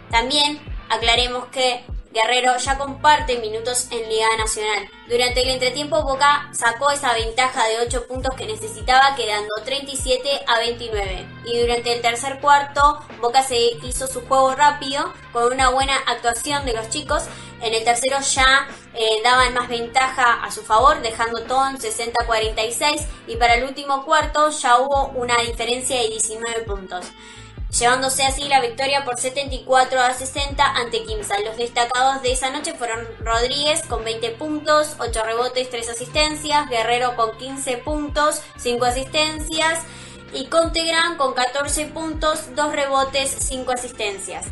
[0.09, 0.59] También
[0.89, 4.89] aclaremos que Guerrero ya comparte minutos en Liga Nacional.
[5.07, 10.57] Durante el entretiempo Boca sacó esa ventaja de 8 puntos que necesitaba quedando 37 a
[10.57, 11.27] 29.
[11.45, 16.65] Y durante el tercer cuarto Boca se hizo su juego rápido con una buena actuación
[16.65, 17.25] de los chicos.
[17.61, 23.05] En el tercero ya eh, daban más ventaja a su favor, dejando todo en 60-46
[23.27, 27.05] y para el último cuarto ya hubo una diferencia de 19 puntos
[27.71, 31.39] llevándose así la victoria por 74 a 60 ante Kimsa.
[31.41, 37.15] Los destacados de esa noche fueron Rodríguez con 20 puntos, 8 rebotes, 3 asistencias, Guerrero
[37.15, 39.83] con 15 puntos, 5 asistencias
[40.33, 44.45] y Contegran con 14 puntos, 2 rebotes, 5 asistencias.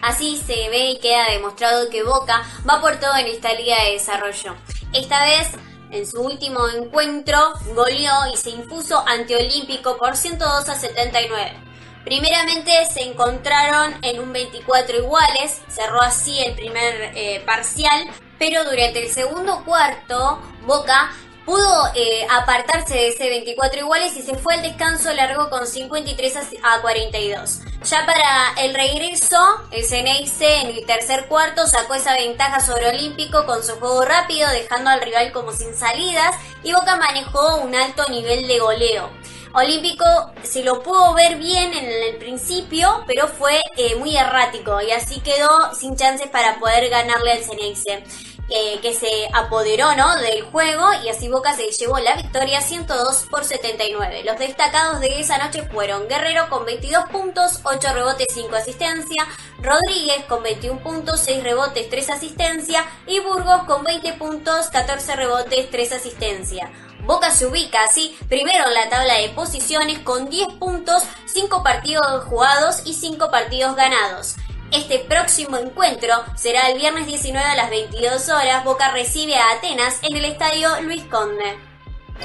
[0.00, 3.92] Así se ve y queda demostrado que Boca va por todo en esta liga de
[3.92, 4.54] desarrollo.
[4.92, 5.48] Esta vez
[5.90, 7.38] en su último encuentro
[7.74, 11.67] goleó y se impuso ante Olímpico por 102 a 79.
[12.08, 19.04] Primeramente se encontraron en un 24 iguales, cerró así el primer eh, parcial, pero durante
[19.04, 21.12] el segundo cuarto Boca
[21.44, 26.36] pudo eh, apartarse de ese 24 iguales y se fue al descanso largo con 53
[26.62, 27.60] a 42.
[27.84, 29.36] Ya para el regreso,
[29.70, 34.48] el Ceneice en el tercer cuarto sacó esa ventaja sobre Olímpico con su juego rápido,
[34.48, 39.10] dejando al rival como sin salidas y Boca manejó un alto nivel de goleo.
[39.54, 40.04] Olímpico
[40.42, 45.20] se lo pudo ver bien en el principio, pero fue eh, muy errático y así
[45.20, 48.04] quedó sin chances para poder ganarle al Ceneice.
[48.50, 50.16] Eh, que se apoderó ¿no?
[50.16, 54.22] del juego y así Boca se llevó la victoria 102 por 79.
[54.24, 59.26] Los destacados de esa noche fueron Guerrero con 22 puntos, 8 rebotes, 5 asistencia,
[59.60, 65.70] Rodríguez con 21 puntos, 6 rebotes, 3 asistencia y Burgos con 20 puntos, 14 rebotes,
[65.70, 66.70] 3 asistencia.
[67.08, 72.24] Boca se ubica así primero en la tabla de posiciones con 10 puntos, 5 partidos
[72.24, 74.36] jugados y 5 partidos ganados.
[74.72, 78.62] Este próximo encuentro será el viernes 19 a las 22 horas.
[78.62, 81.56] Boca recibe a Atenas en el estadio Luis Conde.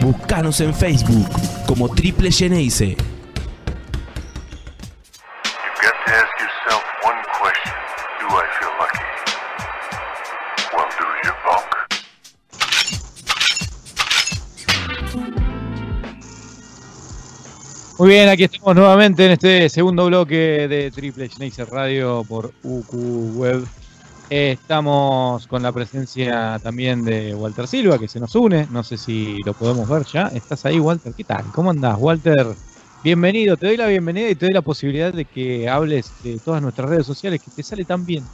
[0.01, 1.29] Búscanos en Facebook
[1.65, 2.97] como Triple Geneise.
[18.03, 22.93] Muy bien, aquí estamos nuevamente en este segundo bloque de Triple Schneider Radio por UQ
[23.37, 23.63] Web.
[24.29, 28.67] Estamos con la presencia también de Walter Silva, que se nos une.
[28.71, 30.27] No sé si lo podemos ver ya.
[30.35, 31.13] ¿Estás ahí, Walter?
[31.15, 31.45] ¿Qué tal?
[31.53, 32.47] ¿Cómo andás, Walter?
[33.05, 36.61] Bienvenido, te doy la bienvenida y te doy la posibilidad de que hables de todas
[36.61, 38.25] nuestras redes sociales, que te sale tan bien.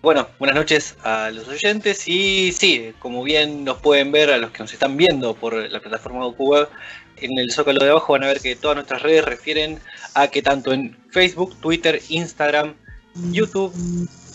[0.00, 4.52] Bueno, buenas noches a los oyentes y sí, como bien nos pueden ver a los
[4.52, 6.68] que nos están viendo por la plataforma de Web,
[7.20, 9.78] en el zócalo de abajo van a ver que todas nuestras redes refieren
[10.14, 12.74] a que tanto en Facebook, Twitter, Instagram,
[13.30, 13.72] YouTube,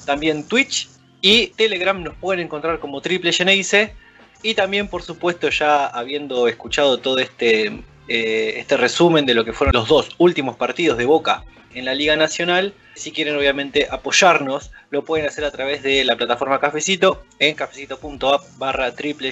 [0.05, 0.89] también Twitch
[1.21, 3.93] y Telegram nos pueden encontrar como Triple Geneise
[4.41, 7.67] y también por supuesto ya habiendo escuchado todo este,
[8.07, 11.93] eh, este resumen de lo que fueron los dos últimos partidos de Boca en la
[11.93, 12.73] Liga Nacional.
[12.95, 18.43] Si quieren obviamente apoyarnos, lo pueden hacer a través de la plataforma Cafecito en cafecito.app
[18.57, 19.31] barra triple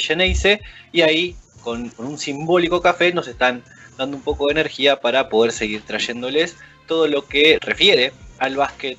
[0.92, 3.64] y ahí con, un simbólico café nos están
[3.98, 6.56] dando un poco de energía para poder seguir trayéndoles
[6.88, 8.98] todo lo que refiere al básquet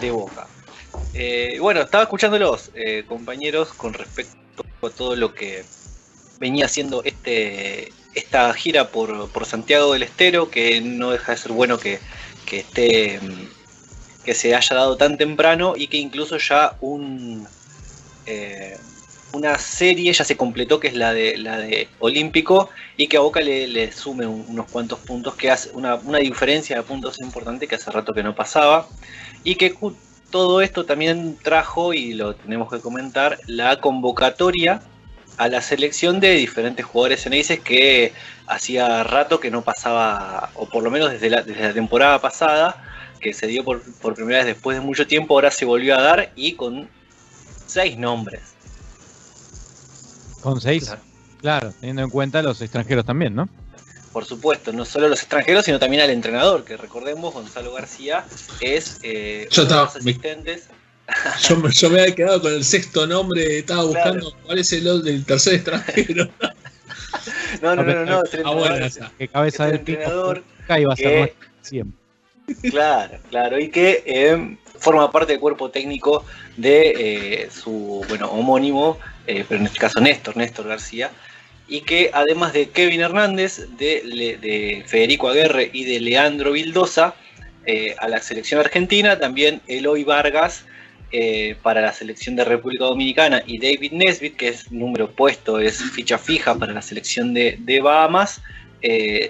[0.00, 0.46] de Boca.
[1.12, 5.64] Eh, bueno, estaba escuchándolos, eh, compañeros, con respecto a todo lo que
[6.38, 11.52] venía haciendo este, esta gira por, por Santiago del Estero, que no deja de ser
[11.52, 11.98] bueno que,
[12.46, 13.20] que esté
[14.24, 17.46] que se haya dado tan temprano y que incluso ya un
[18.26, 18.76] eh,
[19.34, 23.20] una serie ya se completó que es la de la de Olímpico y que a
[23.20, 27.74] Boca le, sume unos cuantos puntos que hace una, una, diferencia de puntos importante que
[27.74, 28.88] hace rato que no pasaba
[29.42, 29.76] y que
[30.30, 34.82] todo esto también trajo y lo tenemos que comentar la convocatoria
[35.36, 38.12] a la selección de diferentes jugadores ceneices que
[38.46, 42.82] hacía rato que no pasaba, o por lo menos desde la, desde la temporada pasada,
[43.20, 43.82] que se dio por,
[44.14, 46.88] primera vez después de mucho tiempo, ahora se volvió a dar y con
[47.66, 48.53] seis nombres.
[50.44, 50.92] Con seis,
[51.40, 53.48] claro, teniendo en cuenta los extranjeros también, ¿no?
[54.12, 58.24] por supuesto, no solo a los extranjeros, sino también al entrenador, que recordemos, Gonzalo García
[58.60, 60.68] es eh, Yo uno de estaba- los asistentes.
[61.48, 65.02] Yo, me- yo me había quedado con el sexto nombre, estaba buscando cuál es el
[65.02, 66.28] del tercer extranjero.
[67.62, 68.86] No, no, no, no, no, Ah, bueno.
[69.18, 71.98] Que cabeza del pico entrenador nunca iba a ser siempre.
[72.70, 76.24] Claro, claro, y que eh, forma parte del cuerpo técnico
[76.56, 81.10] de eh, su bueno homónimo, eh, pero en este caso Néstor, Néstor García,
[81.66, 87.14] y que además de Kevin Hernández, de, Federico Aguerre y de Leandro Vildosa,
[87.66, 90.66] eh, a la selección argentina, también Eloy Vargas
[91.10, 95.82] eh, para la selección de República Dominicana y David Nesbitt, que es número puesto, es
[95.82, 98.42] ficha fija para la selección de, Bahamas,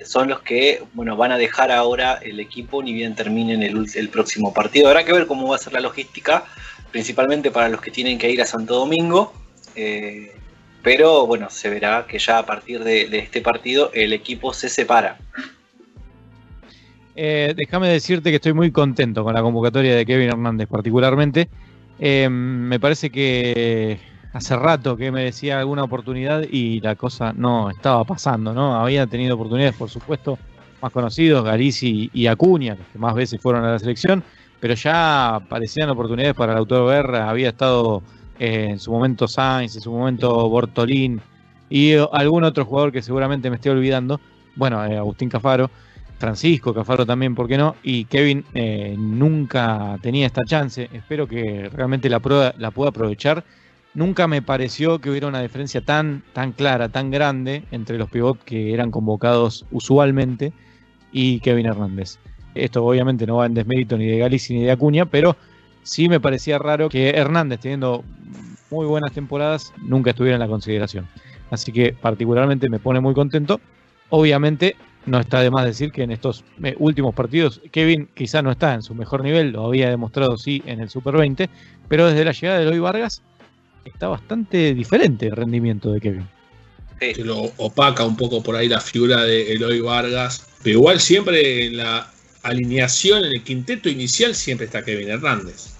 [0.04, 4.52] son los que bueno, van a dejar ahora el equipo ni bien terminen el próximo
[4.52, 4.88] partido.
[4.88, 6.44] Habrá que ver cómo va a ser la logística,
[6.90, 9.43] principalmente para los que tienen que ir a Santo Domingo.
[9.74, 10.32] Eh,
[10.82, 15.16] pero bueno, se verá que ya a partir de, este partido el equipo se separa.
[17.16, 21.48] Eh, déjame decirte que estoy muy contento con la convocatoria de Kevin Hernández, particularmente.
[21.98, 23.98] Eh, me parece que
[24.34, 28.74] hace rato que merecía alguna oportunidad y la cosa no estaba pasando, ¿no?
[28.74, 30.38] Había tenido oportunidades, por supuesto,
[30.82, 34.22] más conocidos, Galici y Acuña, los que más veces fueron a la selección,
[34.60, 38.02] pero ya parecían oportunidades para el autor Guerra, había estado
[38.38, 41.20] en su momento Sainz, en su momento Bortolín
[41.68, 44.20] y eh, algún otro jugador que seguramente me estoy olvidando,
[44.56, 45.70] bueno, eh, Agustín Cafaro.
[46.16, 47.74] Francisco Cafaro también, ¿por qué no?
[47.82, 50.88] Y Kevin eh, nunca tenía esta chance.
[50.92, 52.54] Espero que realmente la pueda
[52.88, 53.44] aprovechar.
[53.94, 58.42] Nunca me pareció que hubiera una diferencia tan, tan clara, tan grande entre los pivots
[58.44, 60.52] que eran convocados usualmente
[61.12, 62.18] y Kevin Hernández.
[62.56, 65.36] Esto obviamente no va en desmérito ni de Galicia ni de Acuña, pero
[65.84, 68.02] sí me parecía raro que Hernández, teniendo
[68.70, 71.08] muy buenas temporadas, nunca estuviera en la consideración.
[71.50, 73.60] Así que particularmente me pone muy contento.
[74.10, 74.76] Obviamente
[75.06, 78.72] no está de más decir que en estos eh, últimos partidos Kevin quizá no está
[78.74, 81.50] en su mejor nivel, lo había demostrado sí en el Super 20,
[81.88, 83.22] pero desde la llegada de Eloy Vargas
[83.84, 86.26] está bastante diferente el rendimiento de Kevin.
[86.98, 90.46] que lo opaca un poco por ahí la figura de Eloy Vargas.
[90.62, 92.10] Pero igual siempre en la
[92.42, 95.73] alineación, en el quinteto inicial, siempre está Kevin Hernández.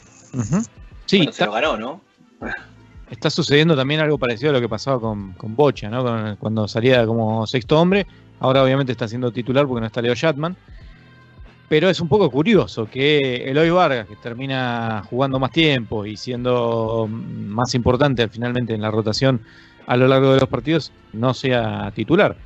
[1.07, 2.01] Sí, Bueno, se está, lo ganó, ¿no?
[3.11, 6.03] está sucediendo también algo parecido a lo que pasaba con, con Bocha, ¿no?
[6.03, 8.07] Con- cuando salía como sexto hombre,
[8.41, 10.57] ahora obviamente está siendo titular porque no está Leo Shatman.
[11.69, 17.09] Pero es un poco curioso que Eloy Vargas, que termina jugando más tiempo y siendo
[17.09, 19.41] más importante finalmente en la rotación
[19.87, 22.37] a lo largo de los partidos, no sea titular.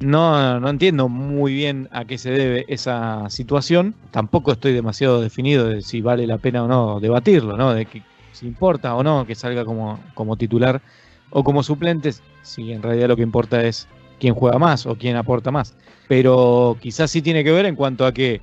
[0.00, 3.94] No, no entiendo muy bien a qué se debe esa situación.
[4.10, 7.72] Tampoco estoy demasiado definido de si vale la pena o no debatirlo, ¿no?
[7.72, 10.82] De que si importa o no que salga como, como titular
[11.30, 13.86] o como suplente, si en realidad lo que importa es
[14.18, 15.74] quién juega más o quién aporta más.
[16.08, 18.40] Pero quizás sí tiene que ver en cuanto a que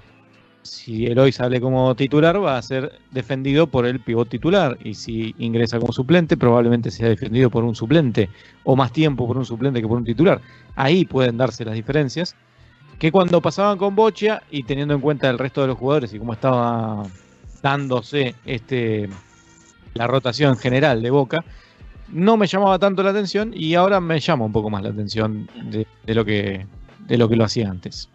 [0.63, 5.35] si Eloy sale como titular va a ser defendido por el pivot titular y si
[5.39, 8.29] ingresa como suplente probablemente sea defendido por un suplente
[8.63, 10.41] o más tiempo por un suplente que por un titular.
[10.75, 12.35] Ahí pueden darse las diferencias
[12.99, 16.19] que cuando pasaban con Bocha y teniendo en cuenta el resto de los jugadores y
[16.19, 17.03] cómo estaba
[17.61, 19.09] dándose este
[19.93, 21.43] la rotación general de Boca,
[22.09, 25.49] no me llamaba tanto la atención y ahora me llama un poco más la atención
[25.65, 26.65] de, lo que
[27.07, 28.09] de lo que lo hacía antes.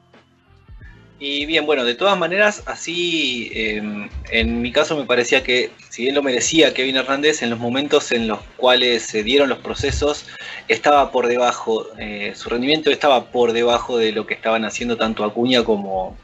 [1.19, 6.03] Y bien, bueno, de todas maneras, así eh, en mi caso me parecía que, si
[6.03, 10.27] bien lo merecía Kevin Hernández, en los momentos en los cuales se dieron los procesos,
[10.69, 15.25] estaba por debajo, eh, su rendimiento estaba por debajo de lo que estaban haciendo tanto
[15.25, 16.19] Acuña como,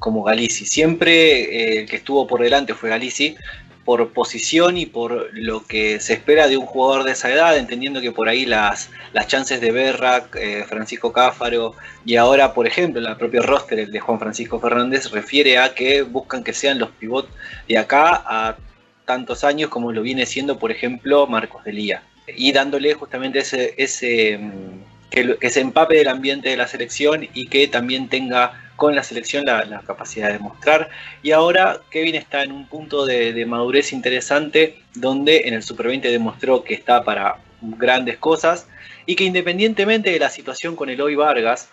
[0.00, 0.66] como Galici.
[0.66, 3.36] Siempre eh, el que estuvo por delante fue Galici,
[3.84, 8.00] por posición y por lo que se espera de un jugador de esa edad, entendiendo
[8.00, 11.74] que por ahí las, las chances de Berrac, eh, Francisco Cáfaro
[12.04, 15.74] y ahora, por ejemplo, en la propia roster el de Juan Francisco Fernández refiere a
[15.74, 17.28] que buscan que sean los pivots
[17.68, 18.56] de acá a
[19.04, 22.02] tantos años como lo viene siendo, por ejemplo, Marcos Delía.
[22.26, 27.46] Y dándole justamente ese, ese mm, que se empape del ambiente de la selección y
[27.48, 30.90] que también tenga con la selección la, capacidad de mostrar.
[31.22, 36.10] Y ahora Kevin está en un punto de, madurez interesante donde en el Super 20
[36.10, 38.66] demostró que está para grandes cosas
[39.06, 41.70] y que independientemente de la situación con Eloy Vargas,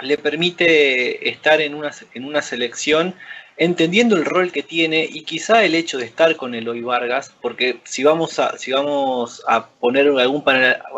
[0.00, 3.14] le permite estar en una, en una selección
[3.60, 7.80] entendiendo el rol que tiene y quizá el hecho de estar con Eloy Vargas, porque
[7.84, 10.42] si vamos a, si vamos a poner algún,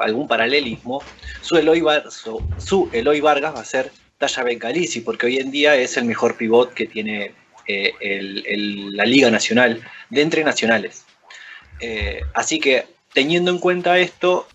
[0.00, 1.02] algún paralelismo,
[1.40, 3.90] su Eloy, su, su Eloy Vargas va a ser
[4.22, 7.34] Talla Bencalici, porque hoy en día es el mejor pivot que tiene
[7.66, 7.92] eh,
[8.92, 11.04] la Liga Nacional de entre nacionales.
[11.80, 14.46] Eh, así que teniendo en cuenta esto,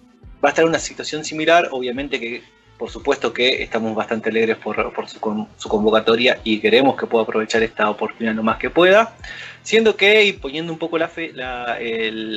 [0.44, 2.44] va a estar una situación similar, obviamente que
[2.78, 4.78] por supuesto que estamos bastante alegres por,
[5.10, 5.20] su,
[5.68, 9.16] convocatoria y queremos que pueda aprovechar esta oportunidad lo más que pueda.
[9.64, 11.12] Siendo que, y poniendo un poco la,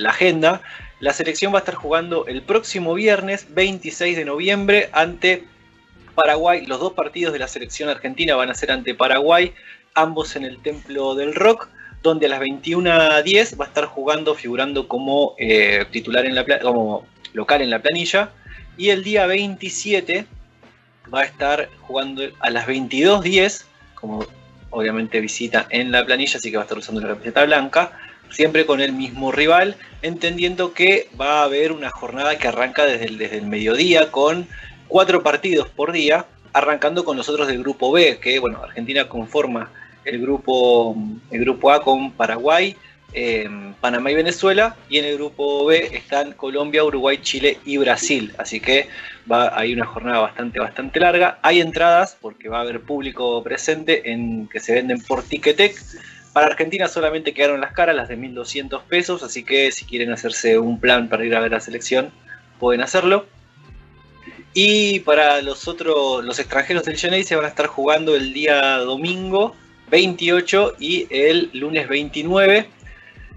[0.09, 0.63] agenda,
[0.99, 5.45] la selección va a estar jugando el próximo viernes 26 de noviembre ante
[6.21, 6.67] Paraguay.
[6.67, 9.55] Los dos partidos de la selección argentina van a ser ante Paraguay,
[9.95, 11.69] ambos en el Templo del Rock,
[12.03, 17.07] donde a las 21.10 va a estar jugando, figurando como eh, titular en la como
[17.33, 18.31] local en la planilla
[18.77, 20.27] y el día 27
[21.13, 23.65] va a estar jugando a las 22.10,
[23.95, 24.25] como
[24.71, 27.93] obviamente visita en la planilla, así que va a estar usando la camiseta blanca,
[28.31, 33.07] siempre con el mismo rival, entendiendo que va a haber una jornada que arranca desde
[33.07, 34.47] el, desde el mediodía con
[34.91, 39.71] cuatro partidos por día, arrancando con los otros del grupo B, que bueno, Argentina conforma
[40.05, 40.97] el grupo,
[41.31, 42.77] el grupo A con Paraguay,
[43.81, 48.33] Panamá y Venezuela, y en el grupo B están Colombia, Uruguay, Chile y Brasil.
[48.37, 48.89] Así que
[49.31, 51.39] va hay una jornada bastante, bastante larga.
[51.43, 55.77] Hay entradas, porque va a haber público presente en que se venden por Ticketek.
[56.33, 60.59] Para Argentina solamente quedaron las caras, las de 1.200 pesos, así que si quieren hacerse
[60.59, 62.11] un plan para ir a ver la selección,
[62.61, 63.27] pueden hacerlo.
[64.53, 68.79] Y para los otros, los extranjeros del Genei se van a estar jugando el día
[68.79, 69.55] domingo
[69.91, 72.69] 28 y el lunes 29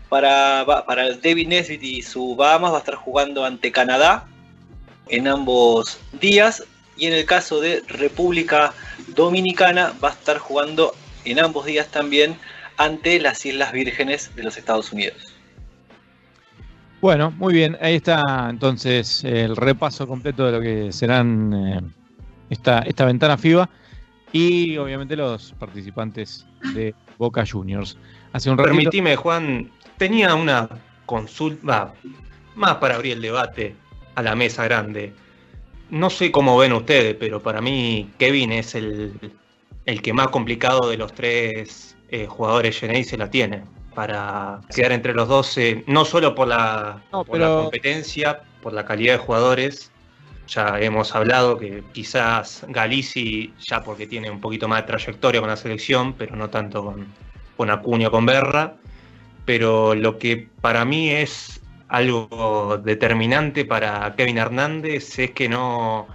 [0.09, 4.27] para, para David Nesbitt y su Bahamas va a estar jugando ante Canadá
[5.09, 6.63] en ambos días.
[6.97, 8.73] Y en el caso de República
[9.07, 10.95] Dominicana va a estar jugando
[11.25, 12.37] en ambos días también
[12.77, 15.32] ante las Islas Vírgenes de los Estados Unidos.
[17.03, 21.81] Bueno, muy bien, ahí está entonces el repaso completo de lo que serán eh,
[22.49, 23.69] esta, esta ventana FIBA
[24.31, 27.97] y obviamente los participantes de Boca Juniors.
[28.31, 30.69] Hace un Permitime, Juan, tenía una
[31.05, 31.93] consulta
[32.55, 33.75] más para abrir el debate
[34.15, 35.11] a la mesa grande.
[35.89, 39.19] No sé cómo ven ustedes, pero para mí Kevin es el,
[40.01, 43.61] que más complicado de los tres eh, jugadores Genei se la tiene
[43.93, 49.19] para quedar entre los dos, no solo por, la, la competencia, por la calidad de
[49.19, 49.91] jugadores.
[50.47, 55.49] Ya hemos hablado que quizás Galici, ya porque tiene un poquito más de trayectoria con
[55.49, 57.07] la selección, pero no tanto con,
[57.55, 58.75] con Acuña con Berra
[59.45, 66.07] pero lo que para mí es algo determinante para Kevin Hernández es que no,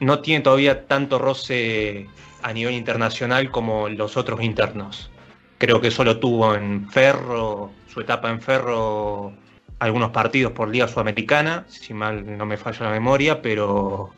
[0.00, 2.08] no tiene todavía tanto roce
[2.42, 5.10] a nivel internacional como los otros internos.
[5.58, 9.32] Creo que solo tuvo en Ferro, su etapa en Ferro,
[9.78, 14.10] algunos partidos por Liga Sudamericana, si mal no me falla la memoria, pero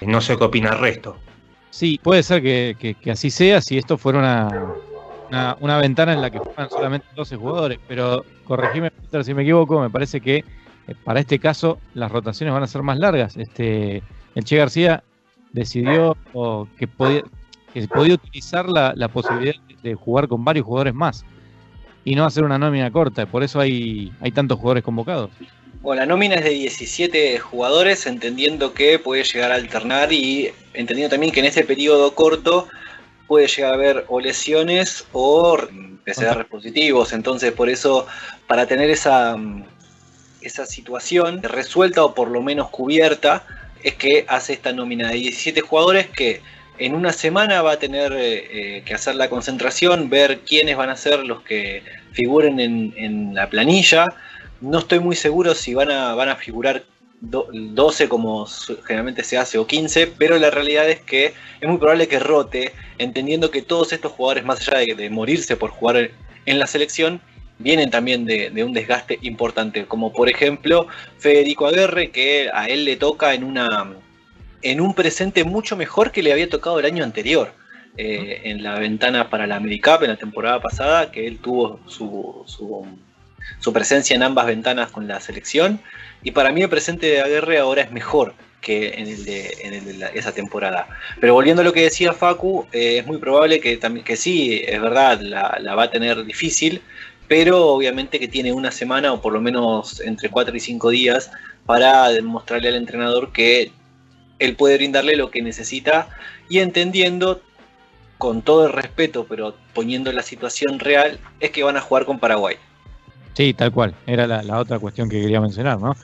[0.00, 1.16] no sé qué opina el resto.
[1.70, 4.76] Sí, puede ser que así sea si esto fuera una,
[5.60, 8.90] una, ventana en la que juegan solamente 12 jugadores, pero corregime
[9.22, 10.44] si me equivoco, me parece que eh,
[11.04, 13.36] para este caso las rotaciones van a ser más largas.
[13.36, 14.02] Este,
[14.34, 15.02] el Che García
[15.52, 16.16] decidió
[16.76, 17.22] que, podía,
[17.72, 21.24] que podía utilizar la, posibilidad de jugar con varios jugadores más
[22.04, 25.30] y no hacer una nómina corta, por eso hay, hay tantos jugadores convocados.
[25.80, 31.10] Bueno, la nómina es de 17 jugadores, entendiendo que puede llegar a alternar y entendiendo
[31.10, 32.68] también que en este periodo corto
[33.26, 35.58] puede llegar a haber o lesiones o
[36.04, 37.12] PCR positivos.
[37.12, 38.06] Entonces, por eso,
[38.46, 39.36] para tener esa,
[40.40, 43.44] esa situación resuelta o por lo menos cubierta,
[43.82, 46.42] es que hace esta nómina de 17 jugadores que
[46.84, 50.90] en una semana va a tener eh, eh, que hacer la concentración, ver quiénes van
[50.90, 54.06] a ser los que figuren en, la planilla.
[54.60, 56.84] No estoy muy seguro si van a, van a figurar
[57.20, 58.46] 12 como
[58.84, 61.26] generalmente se hace o 15, pero la realidad es que
[61.60, 65.70] es muy probable que rote, entendiendo que todos estos jugadores, más allá de, morirse por
[65.70, 66.10] jugar
[66.46, 67.20] en la selección,
[67.58, 72.96] vienen también de, un desgaste importante, como por ejemplo Federico Aguerre, que a él le
[72.96, 73.94] toca en, una,
[74.62, 77.52] en un presente mucho mejor que le había tocado el año anterior.
[77.98, 82.42] Eh, en la ventana para la AmeriCup en la temporada pasada, que él tuvo su,
[82.46, 82.86] su,
[83.60, 85.78] su presencia en ambas ventanas con la selección
[86.22, 90.32] y para mí el presente de Aguerre ahora es mejor que en el de, esa
[90.32, 90.88] temporada.
[91.20, 94.62] Pero volviendo a lo que decía Facu, eh, es muy probable que, también, que sí,
[94.66, 96.80] es verdad, la, va a tener difícil,
[97.28, 101.30] pero obviamente que tiene una semana o por lo menos entre 4 y 5 días
[101.66, 103.72] para demostrarle al entrenador que
[104.44, 106.08] él puede brindarle lo que necesita
[106.48, 107.40] y entendiendo
[108.18, 112.18] con todo el respeto, pero poniendo la situación real, es que van a jugar con
[112.18, 112.56] Paraguay.
[113.34, 113.94] Sí, tal cual.
[114.06, 115.96] Era la, otra cuestión que quería mencionar, ¿no?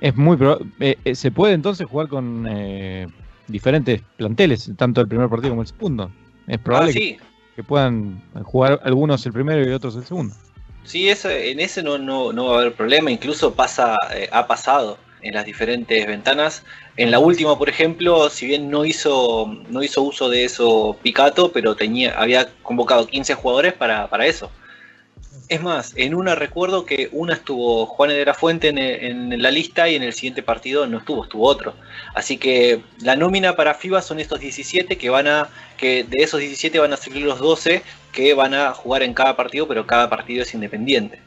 [0.00, 0.38] Es muy
[0.80, 3.06] eh, eh, se puede entonces jugar con eh,
[3.48, 6.10] diferentes planteles, tanto el primer partido como el segundo.
[6.46, 7.24] Es probable ah,
[7.56, 10.34] que, puedan jugar algunos el primero y otros el segundo.
[10.84, 13.10] Sí, eso, en ese no, no, no va a haber problema.
[13.10, 13.96] Incluso pasa,
[14.30, 16.64] ha pasado en las diferentes ventanas.
[16.96, 21.52] En la última, por ejemplo, si bien no hizo, no hizo uso de eso Picato,
[21.52, 24.50] pero tenía, había convocado 15 jugadores para, para eso.
[25.48, 29.88] Es más, en una recuerdo que una estuvo Juan de la Fuente en, la lista
[29.88, 31.74] y en el siguiente partido no estuvo, estuvo otro.
[32.14, 36.40] Así que la nómina para FIBA son estos 17 que van a, que de esos
[36.40, 40.10] 17 van a salir los 12 que van a jugar en cada partido, pero cada
[40.10, 41.20] partido es independiente.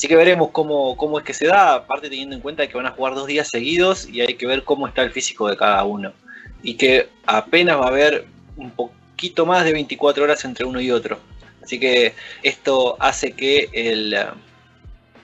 [0.00, 2.86] Así que veremos cómo, cómo es que se da, aparte teniendo en cuenta que van
[2.86, 5.84] a jugar dos días seguidos y hay que ver cómo está el físico de cada
[5.84, 6.14] uno.
[6.62, 8.24] Y que apenas va a haber
[8.56, 11.18] un poquito más de 24 horas entre uno y otro.
[11.62, 14.16] Así que esto hace que el,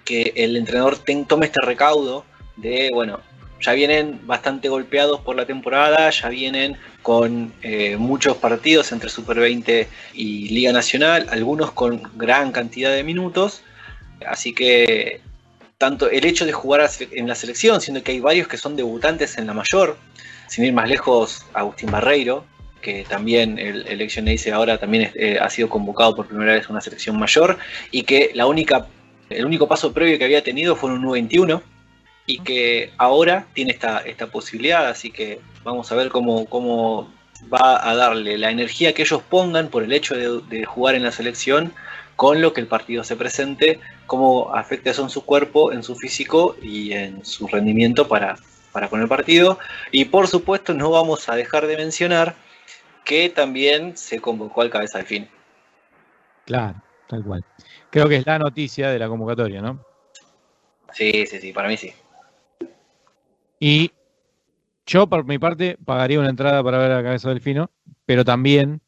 [0.04, 3.20] que el entrenador tome este recaudo de, bueno,
[3.62, 9.40] ya vienen bastante golpeados por la temporada, ya vienen con eh, muchos partidos entre Super
[9.40, 13.62] 20 y Liga Nacional, algunos con gran cantidad de minutos,
[14.26, 15.20] así que
[15.78, 19.36] tanto el hecho de jugar en la selección, siendo que hay varios que son debutantes
[19.38, 19.96] en la mayor,
[20.48, 22.44] sin ir más lejos, Agustín Barreiro,
[22.80, 26.72] que también el Election dice ahora también eh, ha sido convocado por primera vez a
[26.72, 27.58] una selección mayor
[27.90, 28.86] y que la única,
[29.28, 31.62] el único paso previo que había tenido fue un U21
[32.26, 37.10] y que ahora tiene esta, esta posibilidad, así que vamos a ver cómo, cómo
[37.52, 41.12] va a darle la energía que ellos pongan por el hecho de, jugar en la
[41.12, 41.72] selección
[42.16, 45.96] con lo que el partido se presente, cómo afecta eso en su cuerpo, en su
[45.96, 48.36] físico y en su rendimiento para,
[48.72, 49.58] para con el partido.
[49.92, 52.34] Y por supuesto no vamos a dejar de mencionar
[53.04, 55.28] que también se convocó al cabeza de fin.
[56.44, 57.44] Claro, tal cual.
[57.90, 59.84] Creo que es la noticia de la convocatoria, ¿no?
[60.92, 61.92] Sí, sí, sí, para mí sí.
[63.58, 63.90] Y
[64.86, 67.70] yo, por mi parte, pagaría una entrada para ver a Cabeza Delfino,
[68.04, 68.80] pero también,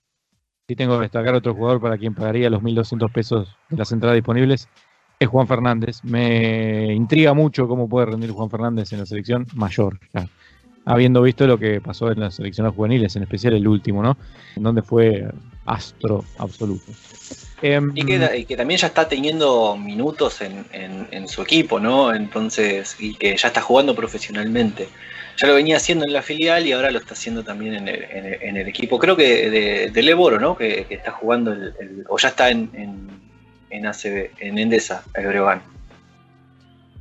[0.67, 4.17] si tengo que destacar otro jugador para quien pagaría los 1.200 pesos de las entradas
[4.17, 4.69] disponibles,
[5.19, 6.01] es Juan Fernández.
[6.05, 9.99] Me intriga mucho cómo puede rendir Juan Fernández en la selección mayor
[10.89, 14.17] habiendo visto lo que pasó en las selecciones juveniles, en especial el último, ¿no?
[14.57, 15.29] En donde fue
[15.67, 16.93] astro absoluto.
[17.61, 18.05] Em, y,
[18.47, 22.15] que, también ya está teniendo minutos en, su equipo, ¿no?
[22.15, 24.89] Entonces, y que ya está jugando profesionalmente.
[25.37, 28.67] Ya lo venía haciendo en la filial y ahora lo está haciendo también en el,
[28.67, 28.99] equipo.
[28.99, 30.57] Creo que de, de Leboro, ¿no?
[30.57, 32.71] Que, está jugando, el, o ya está en,
[33.71, 35.63] en, ACB, en Endesa, el Breogán.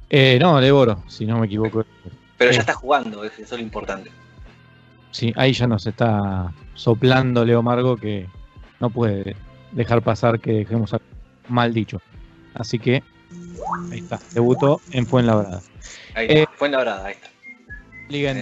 [0.09, 1.85] Eh, no, Leboro, si no me equivoco.
[2.37, 4.11] Pero ya está jugando, eso es lo importante.
[5.11, 8.27] Sí, ahí ya nos está soplando Leo Margo que
[8.79, 9.35] no puede
[9.71, 10.95] dejar pasar que dejemos
[11.47, 12.01] mal dicho.
[12.53, 13.03] Así que
[13.91, 15.61] ahí está, debutó en Fuenlabrada.
[16.13, 17.29] Ahí está, eh, Fuenlabrada, ahí está.
[18.09, 18.33] Liga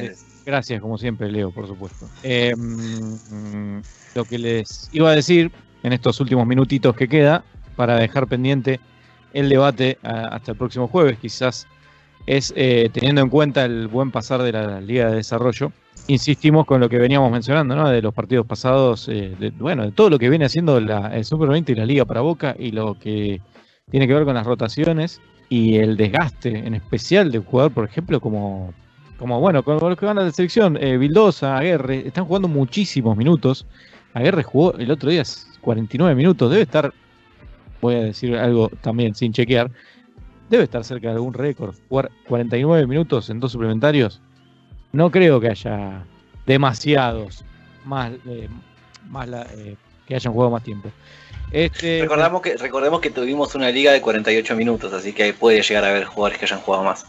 [0.45, 2.07] Gracias, como siempre, Leo, por supuesto.
[2.21, 3.82] Em,
[4.13, 5.51] lo que les iba a decir
[5.82, 7.43] en estos últimos minutitos que queda,
[7.76, 8.80] para dejar pendiente
[9.34, 11.67] el debate hasta el próximo jueves, quizás
[12.26, 15.71] es eh, teniendo en cuenta el buen pasar de la Liga de Desarrollo.
[16.07, 17.89] Insistimos con lo que veníamos mencionando, ¿no?
[17.89, 21.49] De los partidos pasados, eh, bueno, de todo lo que viene haciendo la, el Super
[21.49, 23.41] 20 y la Liga para Boca y lo que
[23.89, 28.19] tiene que ver con las rotaciones y el desgaste, en especial de jugador, por ejemplo,
[28.19, 28.73] como,
[29.17, 33.15] como bueno, con los que van a la selección, eh, Vildosa, Aguerre, están jugando muchísimos
[33.15, 33.65] minutos.
[34.13, 35.23] Aguerre jugó el otro día
[35.61, 36.93] 49 minutos, debe estar,
[37.86, 39.71] voy a decir algo también sin chequear,
[40.49, 41.75] debe estar cerca de algún récord.
[42.27, 44.21] 49 minutos en dos suplementarios.
[44.91, 46.03] No creo que haya
[46.45, 47.43] demasiados
[47.83, 48.47] más, eh,
[49.09, 49.75] más eh,
[50.07, 50.89] que hayan jugado más tiempo.
[51.51, 55.83] Este, Recordamos que, recordemos que tuvimos una liga de 48 minutos, así que puede llegar
[55.83, 57.05] a haber jugadores que hayan jugado más.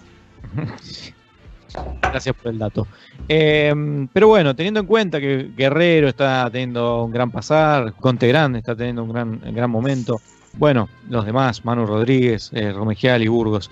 [2.03, 2.87] Gracias por el dato.
[3.29, 8.61] Em, pero bueno, teniendo en cuenta que Guerrero está teniendo un gran pasar, Conte Grande
[8.61, 10.21] está teniendo un gran, un gran momento,
[10.59, 12.75] bueno, los demás, Manu Rodríguez, eh,
[13.21, 13.71] y Burgos.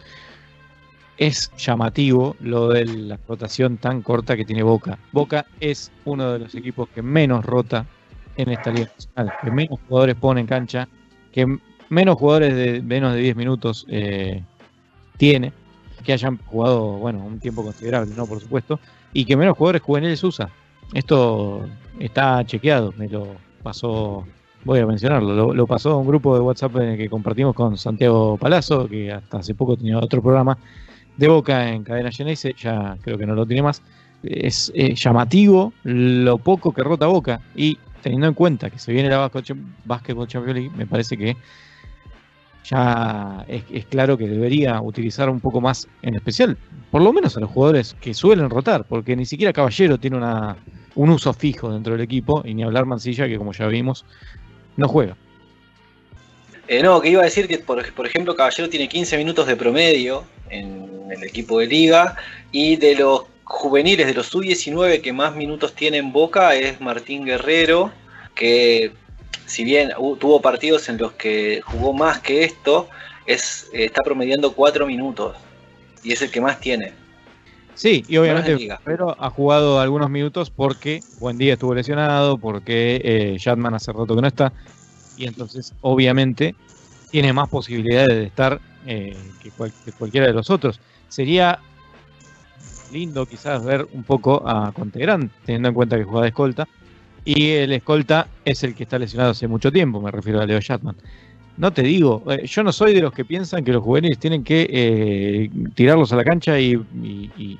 [1.16, 4.98] Es llamativo lo de la rotación tan corta que tiene Boca.
[5.12, 7.86] Boca es uno de los equipos que menos rota
[8.36, 10.88] en esta liga nacional, que menos jugadores pone en cancha,
[11.32, 11.58] que
[11.88, 14.42] menos jugadores de menos de 10 minutos eh,
[15.16, 15.52] tiene,
[16.02, 18.26] que hayan jugado, bueno, un tiempo considerable, ¿no?
[18.26, 18.80] Por supuesto,
[19.12, 20.50] y que menos jugadores juveniles usa.
[20.92, 21.64] Esto
[22.00, 24.26] está chequeado, me lo pasó
[24.64, 27.76] voy a mencionarlo, lo, pasó a un grupo de WhatsApp en el que compartimos con
[27.76, 30.56] Santiago Palazzo, que hasta hace poco tenía otro programa
[31.16, 33.82] de Boca en Cadena Geneise, ya creo que no lo tiene más.
[34.22, 39.30] Es llamativo lo poco que rota Boca y teniendo en cuenta que se viene la
[39.84, 41.36] Basketball Champions League, me parece que
[42.64, 46.56] ya es, claro que debería utilizar un poco más, en especial,
[46.90, 50.56] por lo menos a los jugadores que suelen rotar, porque ni siquiera Caballero tiene una,
[50.94, 54.04] un uso fijo dentro del equipo, y ni hablar Mancilla, que como ya vimos,
[54.76, 55.16] no juega.
[56.66, 60.24] Eh, no, que iba a decir que, por, ejemplo, Caballero tiene 15 minutos de promedio
[60.48, 62.16] en el equipo de liga.
[62.52, 67.24] Y de los juveniles, de los sub-19 que más minutos tiene en Boca es Martín
[67.24, 67.92] Guerrero,
[68.34, 68.92] que
[69.46, 72.88] si bien tuvo partidos en los que jugó más que esto,
[73.26, 75.36] es, está promediando 4 minutos
[76.02, 77.03] y es el que más tiene.
[77.74, 83.36] Sí, y obviamente Guerrero ha jugado algunos minutos porque Buen Día estuvo lesionado, porque eh,
[83.36, 84.52] hace rato que no está,
[85.16, 86.54] y entonces obviamente
[87.10, 89.50] tiene más posibilidades de estar eh, que,
[89.98, 90.80] cualquiera de los otros.
[91.08, 91.58] Sería
[92.92, 96.68] lindo quizás ver un poco a Contegrán, teniendo en cuenta que juega de escolta,
[97.24, 100.60] y el escolta es el que está lesionado hace mucho tiempo, me refiero a Leo
[100.60, 100.96] Shatman.
[101.56, 104.42] No te digo, eh, yo no soy de los que piensan que los juveniles tienen
[104.42, 106.72] que eh, tirarlos a la cancha y,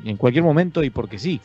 [0.05, 1.41] en cualquier momento y porque sí.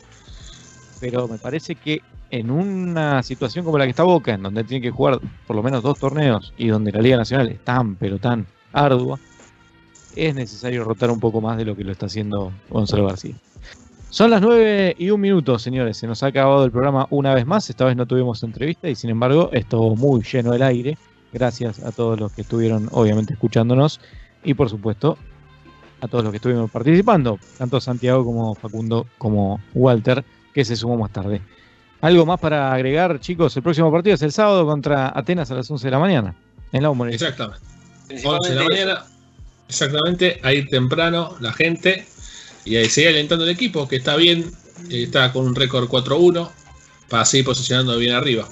[1.00, 4.82] Pero me parece que en una situación como la que está Boca, en donde tiene
[4.82, 8.18] que jugar por lo menos dos torneos y donde la Liga Nacional es tan, pero
[8.18, 9.18] tan ardua,
[10.16, 13.34] es necesario rotar un poco más de lo que lo está haciendo Gonzalo García.
[14.10, 15.96] Son las 9 y un minuto, señores.
[15.96, 17.70] Se nos ha acabado el programa una vez más.
[17.70, 20.98] Esta vez no tuvimos entrevista y sin embargo estuvo muy lleno el aire.
[21.32, 24.00] Gracias a todos los que estuvieron obviamente escuchándonos
[24.42, 25.16] y por supuesto
[26.00, 30.24] a todos los que estuvimos participando, tanto Santiago como Facundo como Walter,
[30.54, 31.42] que se sumó más tarde.
[32.00, 33.54] ¿Algo más para agregar, chicos?
[33.56, 36.34] El próximo partido es el sábado contra Atenas a las 11 de la mañana,
[36.72, 37.14] en la Humorea.
[37.14, 37.62] Exactamente.
[38.24, 39.04] 11 de la mañana,
[39.68, 42.06] exactamente, ahí temprano, la gente,
[42.64, 44.50] y ahí sigue alentando el equipo, que está bien,
[44.88, 46.50] está con un récord 4-1,
[47.10, 48.48] para seguir posicionando bien arriba.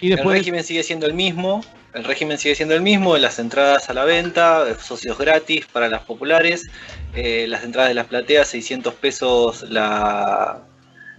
[0.00, 0.36] Y después...
[0.36, 1.62] El régimen sigue siendo el mismo,
[1.96, 6.02] el régimen sigue siendo el mismo, las entradas a la venta, socios gratis para las
[6.02, 6.68] populares,
[7.14, 10.60] eh, las entradas de las plateas, 600 pesos la,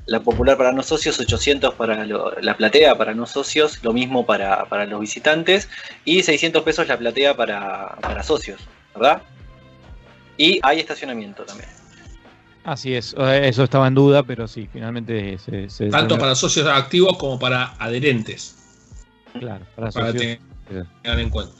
[0.05, 4.67] la popular para no socios, 800 para la platea para no socios, lo mismo para,
[4.85, 5.67] los visitantes,
[6.05, 8.61] y 600 pesos la platea para, socios,
[8.93, 9.23] ¿verdad?
[10.37, 11.69] Y hay estacionamiento también.
[12.63, 15.89] Así es, eso estaba en duda, pero sí, finalmente se...
[15.89, 18.55] Tanto para socios activos como para adherentes.
[19.39, 20.37] Claro, para, socios
[21.03, 21.53] en cuenta.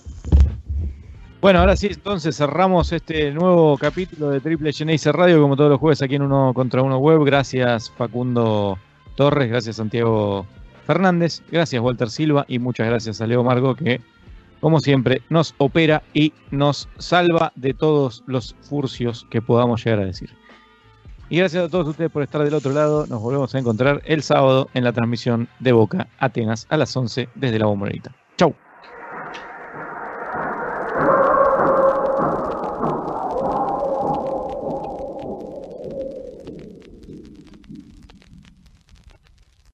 [1.39, 5.79] Bueno, ahora sí, entonces cerramos este nuevo capítulo de Triple Genesis Radio, como todos los
[5.79, 7.23] jueves aquí en Uno contra Uno Web.
[7.25, 8.79] Gracias Facundo
[9.15, 10.47] Torres, gracias Santiago
[10.87, 14.01] Fernández, gracias Walter Silva y muchas gracias a Leo Margo que,
[14.61, 20.05] como siempre, nos opera y nos salva de todos los furcios que podamos llegar a
[20.05, 20.31] decir.
[21.29, 23.05] Y gracias a todos ustedes por estar del otro lado.
[23.05, 27.29] Nos volvemos a encontrar el sábado en la transmisión de Boca Atenas a las 11
[27.35, 28.11] desde la Bombonita.
[28.37, 28.55] Chau.